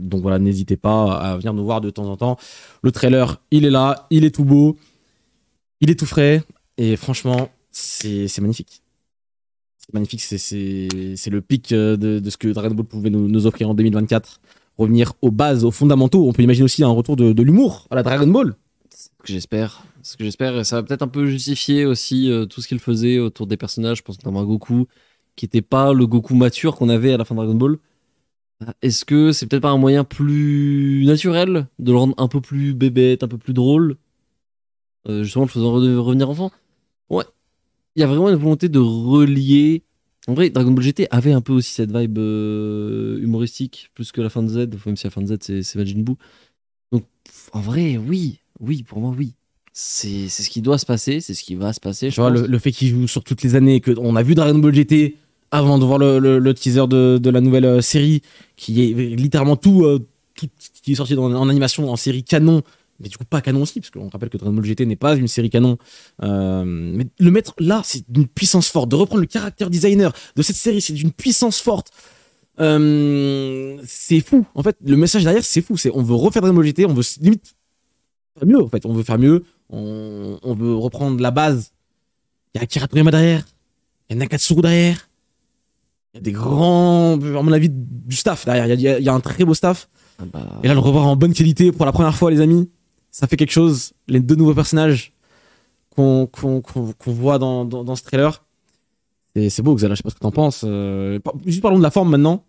donc 0.00 0.22
voilà, 0.22 0.38
n'hésitez 0.38 0.76
pas 0.78 1.12
à 1.14 1.36
venir 1.36 1.52
nous 1.52 1.64
voir 1.64 1.82
de 1.82 1.90
temps 1.90 2.06
en 2.06 2.16
temps. 2.16 2.38
Le 2.82 2.90
trailer, 2.92 3.42
il 3.50 3.64
est 3.66 3.70
là, 3.70 4.06
il 4.10 4.24
est 4.24 4.34
tout 4.34 4.44
beau, 4.46 4.76
il 5.82 5.90
est 5.90 5.98
tout 5.98 6.06
frais, 6.06 6.42
et 6.78 6.96
franchement, 6.96 7.50
c'est 7.70 8.26
magnifique. 8.40 8.80
C'est 9.78 9.92
magnifique, 9.92 10.22
c'est- 10.22 11.30
le 11.30 11.40
pic 11.40 11.72
euh, 11.72 11.96
de, 11.96 12.20
de 12.20 12.30
ce 12.30 12.36
que 12.38 12.48
Dragon 12.48 12.74
Ball 12.74 12.86
pouvait 12.86 13.10
nous, 13.10 13.28
nous 13.28 13.46
offrir 13.46 13.68
en 13.68 13.74
2024. 13.74 14.40
Revenir 14.78 15.12
aux 15.20 15.30
bases, 15.30 15.64
aux 15.64 15.70
fondamentaux. 15.70 16.26
On 16.26 16.32
peut 16.32 16.42
imaginer 16.42 16.64
aussi 16.64 16.82
un 16.82 16.88
retour 16.88 17.16
de, 17.16 17.32
de 17.34 17.42
l'humour 17.42 17.86
à 17.90 17.96
la 17.96 18.02
Dragon 18.02 18.26
Ball. 18.26 18.54
Ce 18.94 19.08
que 19.08 19.32
j'espère. 19.32 19.84
Ce 20.02 20.16
que 20.16 20.24
j'espère, 20.24 20.64
ça 20.66 20.76
va 20.76 20.82
peut-être 20.82 21.02
un 21.02 21.08
peu 21.08 21.26
justifier 21.26 21.84
aussi 21.86 22.30
euh, 22.30 22.46
tout 22.46 22.60
ce 22.60 22.68
qu'il 22.68 22.78
faisait 22.78 23.18
autour 23.18 23.46
des 23.46 23.56
personnages. 23.56 23.98
Je 23.98 24.02
pense 24.02 24.18
notamment 24.18 24.40
à 24.40 24.44
Goku, 24.44 24.86
qui 25.36 25.44
n'était 25.44 25.62
pas 25.62 25.92
le 25.92 26.06
Goku 26.06 26.34
mature 26.34 26.76
qu'on 26.76 26.88
avait 26.88 27.12
à 27.12 27.16
la 27.16 27.24
fin 27.24 27.34
de 27.34 27.40
Dragon 27.40 27.54
Ball. 27.54 27.78
Euh, 28.62 28.72
Est-ce 28.82 29.04
que 29.04 29.32
c'est 29.32 29.46
peut-être 29.46 29.62
pas 29.62 29.70
un 29.70 29.78
moyen 29.78 30.04
plus 30.04 31.04
naturel 31.06 31.66
de 31.78 31.92
le 31.92 31.98
rendre 31.98 32.14
un 32.18 32.28
peu 32.28 32.40
plus 32.40 32.74
bébête, 32.74 33.22
un 33.22 33.28
peu 33.28 33.38
plus 33.38 33.54
drôle 33.54 33.96
euh, 35.08 35.22
Justement, 35.22 35.44
le 35.44 35.50
faisant 35.50 35.78
re- 35.78 35.96
revenir 35.96 36.28
enfant? 36.30 36.52
Ouais. 37.08 37.24
Il 37.96 38.00
y 38.00 38.02
a 38.02 38.06
vraiment 38.06 38.28
une 38.30 38.36
volonté 38.36 38.68
de 38.68 38.78
relier. 38.78 39.82
En 40.28 40.34
vrai, 40.34 40.50
Dragon 40.50 40.70
Ball 40.70 40.84
GT 40.84 41.08
avait 41.10 41.32
un 41.32 41.40
peu 41.40 41.52
aussi 41.52 41.72
cette 41.72 41.94
vibe 41.96 42.18
euh, 42.18 43.18
humoristique, 43.20 43.90
plus 43.94 44.12
que 44.12 44.20
la 44.20 44.30
fin 44.30 44.42
de 44.42 44.48
Z, 44.48 44.68
même 44.86 44.96
si 44.96 45.04
la 45.04 45.10
fin 45.10 45.20
de 45.20 45.26
Z, 45.26 45.38
c'est 45.40 45.76
Majin 45.76 46.00
Buu. 46.00 46.14
Donc, 46.92 47.04
en 47.52 47.60
vrai, 47.60 47.96
oui, 47.96 48.41
oui, 48.62 48.82
pour 48.82 49.00
moi, 49.00 49.14
oui. 49.18 49.34
C'est 49.74 50.28
ce 50.28 50.48
qui 50.50 50.60
doit 50.60 50.76
se 50.78 50.84
passer, 50.86 51.20
c'est 51.20 51.34
ce 51.34 51.42
qui 51.42 51.54
va 51.54 51.72
se 51.72 51.80
passer. 51.80 52.10
Je 52.10 52.14
Tu 52.14 52.20
vois, 52.20 52.30
pense. 52.30 52.40
le, 52.40 52.46
le 52.46 52.58
fait 52.58 52.72
qu'il 52.72 52.88
joue 52.88 53.06
sur 53.08 53.24
toutes 53.24 53.42
les 53.42 53.54
années, 53.54 53.80
qu'on 53.80 54.16
a 54.16 54.22
vu 54.22 54.34
Dragon 54.34 54.58
Ball 54.58 54.74
GT 54.74 55.16
avant 55.50 55.78
de 55.78 55.84
voir 55.84 55.98
le, 55.98 56.18
le- 56.18 56.38
le 56.38 56.54
teaser 56.54 56.86
de, 56.88 57.18
de 57.18 57.30
la 57.30 57.40
nouvelle 57.40 57.64
euh, 57.64 57.80
série, 57.80 58.22
qui 58.56 58.82
est 58.82 58.94
littéralement 59.16 59.56
tout, 59.56 59.84
euh, 59.84 60.06
tout 60.34 60.48
qui 60.82 60.92
est 60.92 60.94
sorti 60.94 61.14
dans- 61.14 61.32
en 61.34 61.48
animation, 61.48 61.90
en 61.90 61.96
série 61.96 62.22
canon, 62.22 62.62
mais 63.00 63.08
du 63.08 63.16
coup 63.16 63.24
pas 63.24 63.40
canon 63.40 63.62
aussi, 63.62 63.80
parce 63.80 63.90
qu'on 63.90 64.08
rappelle 64.10 64.28
que 64.28 64.36
Dragon 64.36 64.52
Ball 64.54 64.64
GT 64.64 64.84
n'est 64.86 64.94
pas 64.96 65.16
une 65.16 65.26
série 65.28 65.48
canon. 65.50 65.78
Euh, 66.22 66.64
mais 66.66 67.06
le 67.18 67.30
mettre 67.30 67.54
là, 67.58 67.80
c'est 67.84 68.04
d'une 68.10 68.28
puissance 68.28 68.68
forte. 68.68 68.90
De 68.90 68.96
reprendre 68.96 69.22
le 69.22 69.26
caractère 69.26 69.70
designer 69.70 70.12
de 70.36 70.42
cette 70.42 70.56
série, 70.56 70.80
c'est 70.82 70.92
d'une 70.92 71.12
puissance 71.12 71.60
forte. 71.60 71.90
Euh, 72.60 73.78
c'est 73.86 74.20
fou. 74.20 74.44
En 74.54 74.62
fait, 74.62 74.76
le 74.84 74.96
message 74.96 75.24
derrière, 75.24 75.42
c'est 75.42 75.62
fou. 75.62 75.76
C'est 75.76 75.90
on 75.94 76.02
veut 76.02 76.14
refaire 76.14 76.42
Dragon 76.42 76.54
Ball 76.56 76.66
GT, 76.66 76.84
on 76.86 76.94
veut 76.94 77.02
limite 77.20 77.54
faire 78.38 78.46
mieux. 78.48 78.62
En 78.62 78.68
fait, 78.68 78.84
on 78.86 78.92
veut 78.92 79.02
faire 79.02 79.18
mieux. 79.18 79.44
On, 79.70 80.38
on 80.42 80.54
veut 80.54 80.74
reprendre 80.74 81.20
la 81.20 81.30
base. 81.30 81.72
Il 82.54 82.58
y 82.58 82.60
a 82.60 82.64
Akira 82.64 82.86
Toriyama 82.88 83.10
derrière. 83.10 83.44
Il 84.08 84.14
y 84.14 84.16
a 84.16 84.18
Nakatsuru 84.20 84.60
derrière. 84.62 85.08
Il 86.14 86.18
y 86.18 86.18
a 86.18 86.22
des 86.22 86.32
grands, 86.32 87.14
à 87.14 87.42
mon 87.42 87.52
avis, 87.52 87.68
du 87.70 88.16
staff 88.16 88.44
derrière. 88.44 88.66
Il 88.66 88.80
y 88.80 88.88
a- 88.88 88.98
il 88.98 89.04
y, 89.04 89.08
a, 89.08 89.14
un 89.14 89.20
très 89.20 89.44
beau 89.44 89.54
staff. 89.54 89.88
Ah 90.18 90.24
bah, 90.30 90.60
Et 90.62 90.68
là, 90.68 90.74
le 90.74 90.80
revoir 90.80 91.06
en 91.06 91.16
bonne 91.16 91.32
qualité 91.32 91.72
pour 91.72 91.86
la 91.86 91.92
première 91.92 92.14
fois, 92.14 92.30
les 92.30 92.40
amis, 92.40 92.68
ça 93.10 93.26
fait 93.26 93.36
quelque 93.36 93.52
chose. 93.52 93.92
Les 94.08 94.20
deux 94.20 94.34
nouveaux 94.34 94.54
personnages 94.54 95.14
qu'on 95.96 96.28
voit 97.06 97.38
dans, 97.38 97.64
dans, 97.64 97.84
dans 97.84 97.96
ce 97.96 98.02
trailer. 98.02 98.44
Et 99.34 99.48
c'est 99.48 99.62
beau, 99.62 99.74
Xala. 99.74 99.94
Je 99.94 99.98
sais 99.98 100.02
pas 100.02 100.10
ce 100.10 100.14
que 100.16 100.20
t'en 100.20 100.30
penses. 100.30 100.62
Euh, 100.66 101.18
juste 101.46 101.62
parlons 101.62 101.78
de 101.78 101.82
la 101.82 101.90
forme 101.90 102.10
maintenant. 102.10 102.44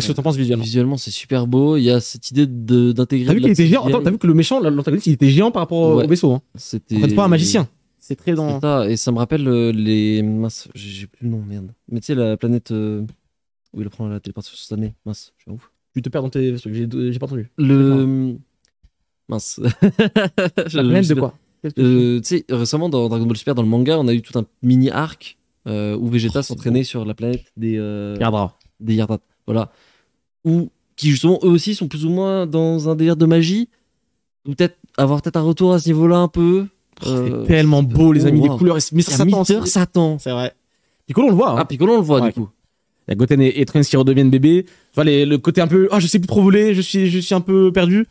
Qu'est-ce 0.00 0.08
que 0.12 0.16
t'en 0.16 0.22
penses 0.22 0.36
visuellement 0.36 0.64
Visuellement, 0.64 0.96
c'est 0.96 1.10
super 1.10 1.46
beau. 1.46 1.76
Il 1.76 1.82
y 1.84 1.90
a 1.90 2.00
cette 2.00 2.30
idée 2.30 2.46
de- 2.46 2.92
d'intégrer. 2.92 3.26
T'as 3.26 3.34
vu 3.34 3.40
qu'il 3.40 3.50
était 3.50 3.66
géant 3.66 3.86
Attends, 3.86 4.02
t'as 4.02 4.10
vu 4.10 4.18
que 4.18 4.26
le 4.26 4.34
méchant, 4.34 4.60
l'antagoniste, 4.60 5.06
il 5.06 5.12
était 5.14 5.30
géant 5.30 5.50
par 5.50 5.62
rapport 5.62 5.78
au- 5.78 5.96
Ouais. 5.98 6.04
au 6.04 6.08
vaisseau. 6.08 6.32
Hein. 6.32 6.42
C'était. 6.54 6.96
En 6.96 7.00
fait, 7.00 7.14
pas 7.14 7.24
un 7.24 7.28
magicien. 7.28 7.68
C'est 7.98 8.16
très 8.16 8.32
dans. 8.34 8.60
ça, 8.60 8.88
et 8.88 8.96
ça 8.96 9.12
me 9.12 9.18
rappelle 9.18 9.46
euh, 9.48 9.70
les. 9.72 10.22
Mince, 10.22 10.68
j'ai 10.74 11.06
plus 11.06 11.24
le 11.24 11.30
nom, 11.30 11.42
merde. 11.46 11.72
Mais 11.90 12.00
tu 12.00 12.06
sais, 12.06 12.14
la 12.14 12.36
planète 12.36 12.70
euh, 12.70 13.02
où 13.74 13.80
il 13.82 13.86
apprend 13.86 14.08
la 14.08 14.18
téléportation 14.20 14.56
spontanée. 14.56 14.94
Mince, 15.04 15.32
je 15.36 15.42
suis 15.42 15.50
un 15.50 15.54
ouf. 15.54 15.70
Tu 15.94 16.00
te 16.02 16.08
perds 16.08 16.22
dans 16.22 16.30
tes 16.30 16.52
vaisseaux. 16.52 16.70
J'ai 16.72 16.86
pas 17.18 17.26
entendu. 17.26 17.50
Le. 17.58 18.36
Mince. 19.28 19.60
La 20.72 20.82
planète 20.82 21.08
de 21.08 21.14
quoi 21.14 21.34
que 21.62 21.68
Euh, 21.80 22.20
tu 22.20 22.38
sais, 22.38 22.44
récemment 22.48 22.88
dans 22.88 23.08
Dragon 23.08 23.26
Ball 23.26 23.36
Super, 23.36 23.54
dans 23.54 23.62
le 23.62 23.68
manga, 23.68 23.98
on 23.98 24.06
a 24.08 24.14
eu 24.14 24.22
tout 24.22 24.38
un 24.38 24.44
mini 24.62 24.90
arc 24.90 25.36
euh, 25.66 25.96
où 25.96 26.06
Vegeta 26.06 26.38
Oh, 26.38 26.42
s'entraînait 26.42 26.84
sur 26.84 27.04
la 27.04 27.14
planète 27.14 27.44
des, 27.56 27.76
euh, 27.76 28.12
tu 28.14 28.18
Regardera. 28.18 28.56
des 28.80 28.94
Yardat. 28.94 29.18
Voilà. 29.44 29.72
Qui 30.96 31.10
justement, 31.10 31.38
eux 31.44 31.48
aussi 31.48 31.74
sont 31.74 31.86
plus 31.88 32.04
ou 32.04 32.10
moins 32.10 32.46
dans 32.46 32.88
un 32.88 32.96
délire 32.96 33.16
de 33.16 33.26
magie. 33.26 33.68
Ou 34.46 34.54
peut-être 34.54 34.76
avoir 34.96 35.22
peut-être 35.22 35.36
un 35.36 35.42
retour 35.42 35.72
à 35.72 35.78
ce 35.78 35.88
niveau-là 35.88 36.16
un 36.18 36.28
peu. 36.28 36.66
Euh, 37.06 37.42
C'est 37.42 37.46
tellement 37.48 37.82
beau, 37.84 38.12
les 38.12 38.24
oh, 38.24 38.28
amis. 38.28 38.42
Les 38.42 38.48
wow. 38.48 38.56
couleurs. 38.58 38.76
A 38.76 38.80
Satan. 38.80 39.44
Satan. 39.64 40.16
C'est 40.18 40.30
vrai. 40.32 40.52
Piccolo, 41.06 41.28
on 41.28 41.30
le 41.30 41.36
voit. 41.36 41.50
hein. 41.52 41.56
Ah, 41.58 41.64
Piccolo, 41.64 41.94
on 41.94 41.98
le 41.98 42.02
voit 42.02 42.20
Ouais. 42.20 42.28
du 42.28 42.34
coup. 42.34 42.48
Il 43.06 43.12
y 43.12 43.12
a 43.12 43.14
Goten 43.14 43.40
et, 43.40 43.60
et 43.60 43.64
Trunks 43.64 43.84
qui 43.86 43.96
redeviennent 43.96 44.28
bébés. 44.30 44.66
Vois, 44.94 45.04
les- 45.04 45.24
le 45.24 45.38
côté 45.38 45.60
un 45.60 45.66
peu, 45.68 45.88
ah, 45.92 46.00
je 46.00 46.06
sais 46.06 46.18
plus 46.18 46.26
trop 46.26 46.42
voler, 46.42 46.74
je 46.74 46.80
suis, 46.82 47.08
je 47.08 47.18
suis 47.20 47.34
un 47.34 47.40
peu 47.40 47.72
perdu. 47.72 48.06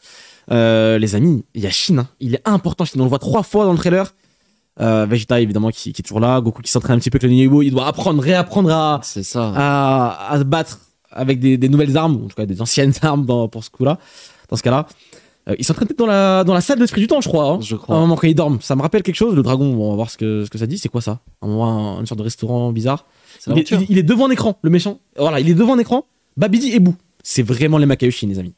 Euh, 0.49 0.97
les 0.97 1.13
amis, 1.13 1.43
il 1.53 1.61
y 1.61 1.67
a 1.67 1.69
Shin. 1.69 1.97
hein. 1.99 2.07
Il 2.19 2.33
est 2.35 2.41
important, 2.47 2.85
Shin. 2.85 2.99
On 2.99 3.03
le 3.03 3.09
voit 3.09 3.19
trois 3.19 3.43
fois 3.43 3.65
dans 3.65 3.73
le 3.73 3.77
trailer. 3.77 4.13
Euh, 4.79 5.05
Vegeta, 5.09 5.41
évidemment, 5.41 5.69
qui, 5.69 5.91
qui 5.91 6.01
est 6.01 6.03
toujours 6.03 6.19
là. 6.19 6.39
Goku 6.41 6.61
qui 6.61 6.71
s'entraîne 6.71 6.95
un 6.95 6.99
petit 6.99 7.09
peu 7.09 7.17
avec 7.17 7.23
le 7.23 7.29
Ninjago. 7.35 7.61
Il 7.63 7.71
doit 7.71 7.85
apprendre, 7.87 8.21
réapprendre 8.23 8.71
à, 8.71 8.99
C'est 9.03 9.23
ça. 9.23 9.51
à, 9.55 10.31
à 10.31 10.37
se 10.39 10.43
battre 10.43 10.79
avec 11.17 11.39
des, 11.39 11.57
des 11.57 11.69
nouvelles 11.69 11.95
armes, 11.97 12.15
en 12.25 12.27
tout 12.27 12.35
cas 12.35 12.45
des 12.45 12.61
anciennes 12.61 12.93
armes 13.01 13.25
dans, 13.25 13.47
pour 13.47 13.63
ce 13.63 13.69
coup-là. 13.69 13.99
Dans 14.49 14.55
ce 14.55 14.63
cas-là. 14.63 14.87
Euh, 15.49 15.55
il 15.59 15.63
s'entraîne 15.65 15.87
peut-être 15.87 15.99
dans 15.99 16.05
la, 16.05 16.43
dans 16.43 16.53
la 16.53 16.61
salle 16.61 16.77
de 16.77 16.81
l'esprit 16.83 17.01
du 17.01 17.07
temps, 17.07 17.21
je 17.21 17.29
crois. 17.29 17.51
hein. 17.51 17.59
Je 17.61 17.75
À 17.75 17.77
un 17.77 17.81
crois. 17.81 17.99
moment 17.99 18.15
quand 18.15 18.27
il 18.27 18.35
dorme. 18.35 18.59
Ça 18.61 18.75
me 18.75 18.81
rappelle 18.81 19.03
quelque 19.03 19.15
chose. 19.15 19.33
Le 19.35 19.43
dragon, 19.43 19.73
bon, 19.73 19.87
on 19.87 19.89
va 19.91 19.95
voir 19.95 20.09
ce 20.09 20.17
que, 20.17 20.43
ce 20.45 20.49
que 20.49 20.57
ça 20.57 20.67
dit. 20.67 20.77
C'est 20.77 20.89
quoi 20.89 21.01
ça? 21.01 21.19
Un 21.41 21.47
moment, 21.47 21.97
un- 21.97 21.99
une 22.01 22.05
sorte 22.05 22.19
de 22.19 22.23
restaurant 22.23 22.71
bizarre. 22.71 23.05
Il 23.45 23.51
est, 23.51 23.55
l'aventure. 23.55 23.81
il- 23.81 23.87
il 23.91 23.97
est 23.97 24.03
devant 24.03 24.27
un 24.27 24.31
écran, 24.31 24.57
le 24.61 24.69
méchant. 24.69 24.99
Voilà, 25.17 25.39
il 25.39 25.49
est 25.49 25.53
devant 25.53 25.75
un 25.75 25.79
écran. 25.79 26.05
Babidi 26.35 26.71
et 26.73 26.79
Boo. 26.79 26.95
C'est 27.23 27.43
vraiment 27.43 27.77
les 27.77 27.85
Makaioshin, 27.85 28.27
les 28.27 28.39
amis. 28.39 28.53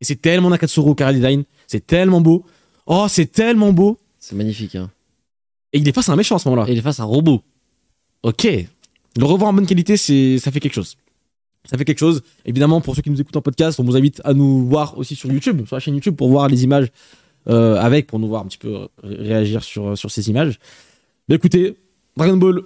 Et 0.00 0.04
c'est 0.04 0.20
tellement 0.20 0.50
Nakatsuru 0.50 0.90
au 0.90 0.94
Design. 0.94 1.44
C'est 1.66 1.86
tellement 1.86 2.20
beau. 2.20 2.44
Oh, 2.86 3.06
c'est 3.08 3.26
tellement 3.32 3.72
beau. 3.72 3.96
C'est 4.18 4.36
magnifique. 4.36 4.74
Hein. 4.74 4.90
Et 5.72 5.78
il 5.78 5.88
est 5.88 5.92
face 5.94 6.08
à 6.08 6.12
un 6.12 6.16
méchant 6.16 6.36
à 6.36 6.38
ce 6.38 6.48
moment-là. 6.48 6.68
Et 6.68 6.72
il 6.72 6.78
est 6.78 6.82
face 6.82 7.00
à 7.00 7.04
un 7.04 7.06
robot. 7.06 7.42
Ok. 8.22 8.44
Le 9.16 9.24
revoir 9.24 9.50
en 9.50 9.54
bonne 9.54 9.66
qualité, 9.66 9.96
c'est, 9.96 10.38
ça 10.38 10.50
fait 10.50 10.60
quelque 10.60 10.74
chose. 10.74 10.96
Ça 11.64 11.78
fait 11.78 11.84
quelque 11.84 11.98
chose. 11.98 12.22
Évidemment, 12.44 12.80
pour 12.80 12.94
ceux 12.94 13.02
qui 13.02 13.10
nous 13.10 13.20
écoutent 13.20 13.36
en 13.36 13.42
podcast, 13.42 13.80
on 13.80 13.84
vous 13.84 13.96
invite 13.96 14.20
à 14.24 14.34
nous 14.34 14.66
voir 14.66 14.98
aussi 14.98 15.14
sur 15.14 15.32
YouTube, 15.32 15.66
sur 15.66 15.76
la 15.76 15.80
chaîne 15.80 15.94
YouTube, 15.94 16.14
pour 16.14 16.28
voir 16.28 16.48
les 16.48 16.62
images 16.64 16.88
euh, 17.48 17.76
avec, 17.76 18.06
pour 18.06 18.18
nous 18.18 18.28
voir 18.28 18.42
un 18.42 18.46
petit 18.46 18.58
peu 18.58 18.88
ré- 19.02 19.16
réagir 19.16 19.62
sur, 19.64 19.96
sur 19.96 20.10
ces 20.10 20.28
images. 20.28 20.58
Mais 21.28 21.36
écoutez, 21.36 21.76
Dragon 22.16 22.36
Ball 22.36 22.60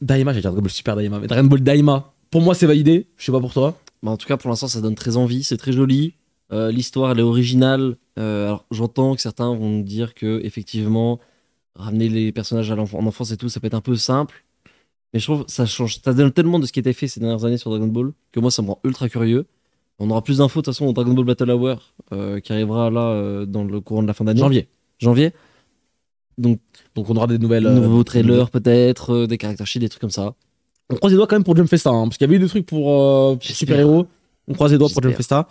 Daima, 0.00 0.32
j'allais 0.32 0.42
dire 0.42 0.50
Dragon 0.50 0.62
Ball 0.62 0.70
Super 0.70 0.96
Daima, 0.96 1.18
mais 1.18 1.26
Dragon 1.26 1.48
Ball 1.48 1.62
Daima, 1.62 2.12
pour 2.30 2.42
moi, 2.42 2.54
c'est 2.54 2.66
validé. 2.66 3.06
Je 3.16 3.24
sais 3.24 3.32
pas 3.32 3.40
pour 3.40 3.52
toi. 3.54 3.78
Bah, 4.02 4.10
en 4.10 4.16
tout 4.18 4.26
cas, 4.26 4.36
pour 4.36 4.50
l'instant, 4.50 4.68
ça 4.68 4.80
donne 4.82 4.96
très 4.96 5.16
envie. 5.16 5.42
C'est 5.44 5.56
très 5.56 5.72
joli. 5.72 6.14
Euh, 6.52 6.70
L'histoire, 6.70 7.12
elle 7.12 7.20
est 7.20 7.22
originale. 7.22 7.96
Euh, 8.18 8.46
alors, 8.48 8.66
j'entends 8.70 9.14
que 9.14 9.22
certains 9.22 9.54
vont 9.54 9.80
dire 9.80 10.12
que, 10.14 10.40
effectivement, 10.44 11.20
ramener 11.74 12.08
les 12.10 12.32
personnages 12.32 12.70
en 12.70 13.06
enfance 13.06 13.30
et 13.30 13.36
tout, 13.38 13.48
ça 13.48 13.60
peut 13.60 13.66
être 13.66 13.74
un 13.74 13.80
peu 13.80 13.96
simple. 13.96 14.43
Mais 15.14 15.20
je 15.20 15.24
trouve 15.26 15.44
que 15.46 15.52
ça 15.52 15.64
change. 15.64 16.00
Ça 16.04 16.12
donne 16.12 16.32
tellement 16.32 16.58
de 16.58 16.66
ce 16.66 16.72
qui 16.72 16.80
a 16.80 16.82
été 16.82 16.92
fait 16.92 17.06
ces 17.06 17.20
dernières 17.20 17.44
années 17.44 17.56
sur 17.56 17.70
Dragon 17.70 17.86
Ball 17.86 18.10
que 18.32 18.40
moi, 18.40 18.50
ça 18.50 18.62
me 18.62 18.68
rend 18.68 18.80
ultra 18.84 19.08
curieux. 19.08 19.46
On 20.00 20.10
aura 20.10 20.22
plus 20.22 20.38
d'infos 20.38 20.60
de 20.60 20.64
toute 20.64 20.74
façon 20.74 20.86
au 20.86 20.92
Dragon 20.92 21.14
Ball 21.14 21.24
Battle 21.24 21.50
Hour 21.52 21.78
euh, 22.12 22.40
qui 22.40 22.52
arrivera 22.52 22.90
là 22.90 23.00
euh, 23.10 23.46
dans 23.46 23.62
le 23.62 23.80
courant 23.80 24.02
de 24.02 24.08
la 24.08 24.12
fin 24.12 24.24
d'année. 24.24 24.40
Janvier. 24.40 24.68
Janvier. 24.98 25.32
Donc, 26.36 26.58
Donc 26.96 27.08
on 27.10 27.14
aura 27.16 27.28
des 27.28 27.38
nouvelles. 27.38 27.64
euh, 27.64 27.78
nouveaux 27.78 28.02
trailers 28.02 28.50
peut-être, 28.50 29.14
euh, 29.14 29.26
des 29.28 29.38
caractères 29.38 29.68
des 29.76 29.88
trucs 29.88 30.00
comme 30.00 30.10
ça. 30.10 30.34
On 30.90 30.96
croise 30.96 31.12
les 31.12 31.16
doigts 31.16 31.28
quand 31.28 31.36
même 31.36 31.44
pour 31.44 31.56
Jump 31.56 31.68
Festa, 31.68 31.90
hein, 31.90 32.08
parce 32.08 32.18
qu'il 32.18 32.26
y 32.26 32.28
avait 32.28 32.36
eu 32.36 32.40
des 32.40 32.48
trucs 32.48 32.66
pour, 32.66 33.38
J'espère. 33.40 33.56
super-héros. 33.56 34.06
On 34.48 34.54
croise 34.54 34.72
les 34.72 34.78
doigts 34.78 34.88
pour 34.92 35.00
Jump. 35.00 35.14
Festa. 35.14 35.46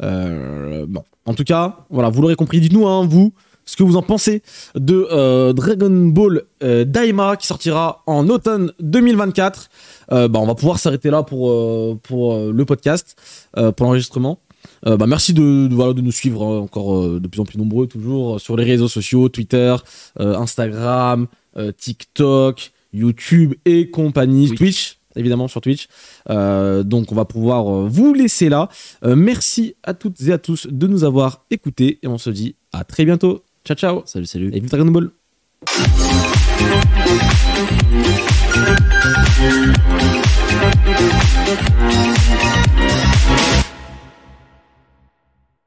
Bon, 0.00 1.02
en 1.26 1.34
tout 1.34 1.44
cas, 1.44 1.84
voilà, 1.90 2.10
vous 2.10 2.22
l'aurez 2.22 2.36
compris. 2.36 2.60
Dites-nous, 2.60 2.86
hein, 2.86 3.04
vous, 3.04 3.34
ce 3.70 3.76
que 3.76 3.84
vous 3.84 3.96
en 3.96 4.02
pensez 4.02 4.42
de 4.74 5.06
euh, 5.12 5.52
Dragon 5.52 5.90
Ball 5.90 6.42
euh, 6.64 6.84
Daima 6.84 7.36
qui 7.36 7.46
sortira 7.46 8.02
en 8.06 8.28
automne 8.28 8.72
2024. 8.80 9.68
Euh, 10.10 10.26
bah, 10.26 10.40
on 10.40 10.46
va 10.46 10.56
pouvoir 10.56 10.80
s'arrêter 10.80 11.08
là 11.08 11.22
pour, 11.22 11.96
pour 12.00 12.36
le 12.36 12.64
podcast, 12.64 13.16
pour 13.54 13.86
l'enregistrement. 13.86 14.40
Bah, 14.84 15.06
merci 15.06 15.32
de, 15.34 15.68
de, 15.68 15.74
voilà, 15.74 15.92
de 15.92 16.00
nous 16.00 16.10
suivre 16.10 16.44
hein, 16.44 16.58
encore 16.58 17.20
de 17.20 17.28
plus 17.28 17.40
en 17.40 17.44
plus 17.44 17.58
nombreux, 17.58 17.86
toujours 17.86 18.40
sur 18.40 18.56
les 18.56 18.64
réseaux 18.64 18.88
sociaux, 18.88 19.28
Twitter, 19.28 19.76
Instagram, 20.18 21.28
TikTok, 21.76 22.72
YouTube 22.92 23.54
et 23.64 23.88
compagnie, 23.90 24.48
Twitch. 24.48 24.58
Twitch, 24.58 24.98
évidemment 25.14 25.46
sur 25.46 25.60
Twitch. 25.60 25.86
Euh, 26.28 26.82
donc 26.82 27.12
on 27.12 27.14
va 27.14 27.24
pouvoir 27.24 27.64
vous 27.86 28.14
laisser 28.14 28.48
là. 28.48 28.68
Euh, 29.04 29.14
merci 29.14 29.76
à 29.84 29.94
toutes 29.94 30.20
et 30.22 30.32
à 30.32 30.38
tous 30.38 30.66
de 30.68 30.86
nous 30.88 31.04
avoir 31.04 31.44
écoutés 31.50 31.98
et 32.02 32.08
on 32.08 32.18
se 32.18 32.30
dit 32.30 32.56
à 32.72 32.82
très 32.84 33.04
bientôt. 33.04 33.44
Ciao 33.70 33.76
ciao 33.76 34.02
Salut, 34.04 34.26
salut. 34.26 34.50
et 34.52 34.58
vive 34.58 34.68
Dragon 34.68 34.90
Ball. 34.90 35.12